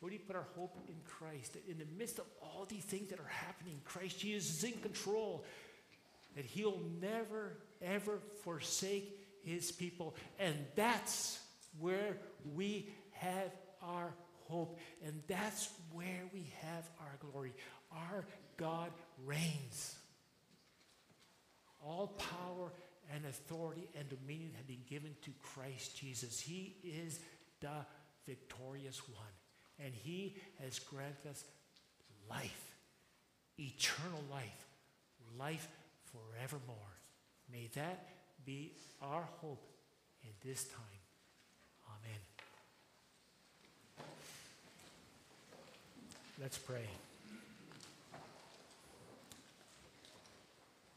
Where 0.00 0.10
do 0.10 0.16
you 0.16 0.22
put 0.26 0.36
our 0.36 0.46
hope 0.56 0.76
in 0.88 0.96
Christ? 1.04 1.54
That 1.54 1.68
in 1.68 1.78
the 1.78 1.86
midst 1.98 2.18
of 2.18 2.26
all 2.42 2.66
these 2.68 2.84
things 2.84 3.10
that 3.10 3.18
are 3.18 3.28
happening, 3.28 3.80
Christ 3.84 4.18
Jesus 4.18 4.58
is 4.58 4.64
in 4.64 4.78
control. 4.80 5.44
That 6.36 6.44
he'll 6.44 6.80
never, 7.00 7.58
ever 7.80 8.18
forsake 8.42 9.18
his 9.44 9.72
people. 9.72 10.14
And 10.38 10.54
that's 10.74 11.38
where 11.78 12.18
we 12.54 12.90
have 13.12 13.50
our 13.82 14.14
hope. 14.48 14.78
And 15.04 15.22
that's 15.26 15.70
where 15.92 16.22
we 16.32 16.52
have 16.60 16.88
our 17.00 17.30
glory. 17.30 17.52
Our 17.92 18.26
God 18.56 18.90
reigns. 19.24 19.96
All 21.82 22.08
power 22.08 22.72
and 23.12 23.24
authority 23.26 23.88
and 23.98 24.08
dominion 24.08 24.50
have 24.56 24.66
been 24.66 24.84
given 24.88 25.14
to 25.22 25.30
Christ 25.42 25.96
Jesus. 25.96 26.40
He 26.40 26.76
is 26.84 27.20
the 27.60 27.84
victorious 28.26 29.00
one. 29.08 29.34
And 29.84 29.92
he 29.92 30.36
has 30.62 30.78
granted 30.78 31.30
us 31.30 31.44
life, 32.30 32.74
eternal 33.58 34.22
life, 34.30 34.66
life 35.38 35.68
forevermore. 36.12 36.76
May 37.50 37.68
that 37.74 38.08
be 38.44 38.72
our 39.02 39.26
hope 39.40 39.66
in 40.22 40.30
this 40.48 40.64
time. 40.64 41.02
Amen. 41.88 42.20
Let's 46.40 46.58
pray. 46.58 46.86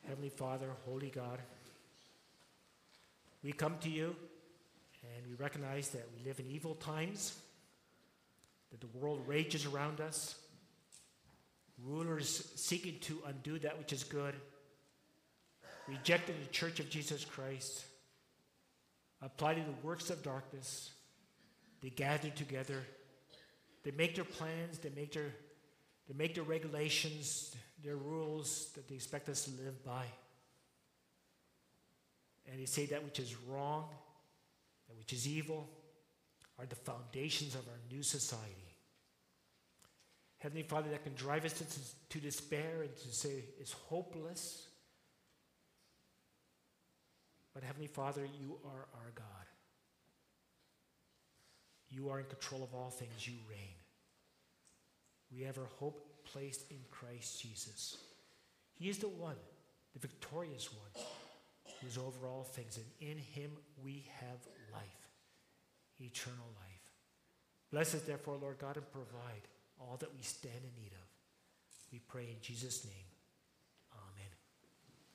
Heavenly 0.08 0.30
Father, 0.30 0.68
Holy 0.86 1.10
God, 1.10 1.39
we 3.43 3.51
come 3.51 3.77
to 3.81 3.89
you 3.89 4.15
and 5.03 5.27
we 5.27 5.35
recognize 5.35 5.89
that 5.89 6.07
we 6.17 6.25
live 6.25 6.39
in 6.39 6.47
evil 6.47 6.75
times, 6.75 7.38
that 8.71 8.81
the 8.81 8.97
world 8.97 9.21
rages 9.27 9.65
around 9.65 10.01
us, 10.01 10.35
rulers 11.83 12.51
seeking 12.55 12.99
to 12.99 13.21
undo 13.27 13.59
that 13.59 13.77
which 13.77 13.93
is 13.93 14.03
good, 14.03 14.33
rejecting 15.88 16.35
the 16.41 16.51
church 16.51 16.79
of 16.79 16.89
Jesus 16.89 17.23
Christ, 17.23 17.85
applying 19.21 19.63
the 19.63 19.88
works 19.88 20.09
of 20.09 20.23
darkness. 20.23 20.91
They 21.81 21.89
gather 21.89 22.29
together. 22.29 22.83
They 23.83 23.91
make 23.91 24.15
their 24.15 24.25
plans. 24.25 24.79
They 24.79 24.91
make 24.95 25.13
their, 25.13 25.31
they 26.07 26.15
make 26.17 26.33
their 26.33 26.43
regulations, 26.43 27.55
their 27.83 27.95
rules 27.95 28.71
that 28.75 28.88
they 28.88 28.95
expect 28.95 29.29
us 29.29 29.45
to 29.45 29.51
live 29.63 29.83
by 29.85 30.05
and 32.50 32.60
they 32.60 32.66
say 32.66 32.86
that 32.88 33.04
which 33.04 33.20
is 33.20 33.36
wrong, 33.48 33.89
that 34.88 34.98
which 34.98 35.14
is 35.14 35.28
evil, 35.28 35.70
are 36.60 36.66
the 36.66 36.76
foundations 36.76 37.56
of 37.56 37.68
our 37.68 37.80
new 37.91 38.02
society. 38.02 38.54
Heavenly 40.39 40.64
Father, 40.64 40.89
that 40.91 41.04
can 41.04 41.14
drive 41.16 41.45
us 41.45 41.54
to, 41.54 41.66
to 42.10 42.20
despair 42.20 42.84
and 42.84 42.95
to 42.95 43.08
say 43.14 43.43
it's 43.60 43.74
hopeless. 43.74 44.68
But 47.54 47.64
Heavenly 47.64 47.88
Father, 47.88 48.22
you 48.39 48.58
are 48.66 48.88
our 48.93 49.12
God. 49.16 49.26
You 51.89 52.10
are 52.10 52.20
in 52.20 52.26
control 52.26 52.64
of 52.64 52.74
all 52.76 52.89
things. 52.89 53.28
You 53.28 53.34
reign. 53.50 53.76
We 55.32 55.41
have 55.41 55.58
our 55.58 55.70
hope 55.80 56.06
placed 56.24 56.70
in 56.70 56.78
Christ 56.91 57.41
Jesus. 57.41 57.98
He 58.76 58.89
is 58.89 59.00
the 59.00 59.08
one, 59.08 59.36
the 59.93 60.00
victorious 60.00 60.70
one, 60.72 61.06
who 61.80 61.88
is 61.88 61.97
over 61.97 62.28
all 62.28 62.43
things, 62.43 62.78
and 62.78 63.11
in 63.11 63.17
him 63.17 63.51
we 63.84 64.05
have 64.19 64.39
life, 64.73 65.09
eternal 65.99 66.47
life. 66.59 66.78
Bless 67.71 67.93
us, 67.95 68.01
therefore, 68.01 68.38
Lord 68.41 68.59
God, 68.59 68.78
and 68.78 68.91
provide 68.91 69.47
all 69.80 69.97
that 69.99 70.13
we 70.15 70.21
stand 70.21 70.55
in 70.55 70.82
need 70.82 70.93
of. 70.93 71.07
We 71.91 71.99
pray 71.99 72.23
in 72.23 72.41
Jesus' 72.41 72.86
name. 72.86 73.07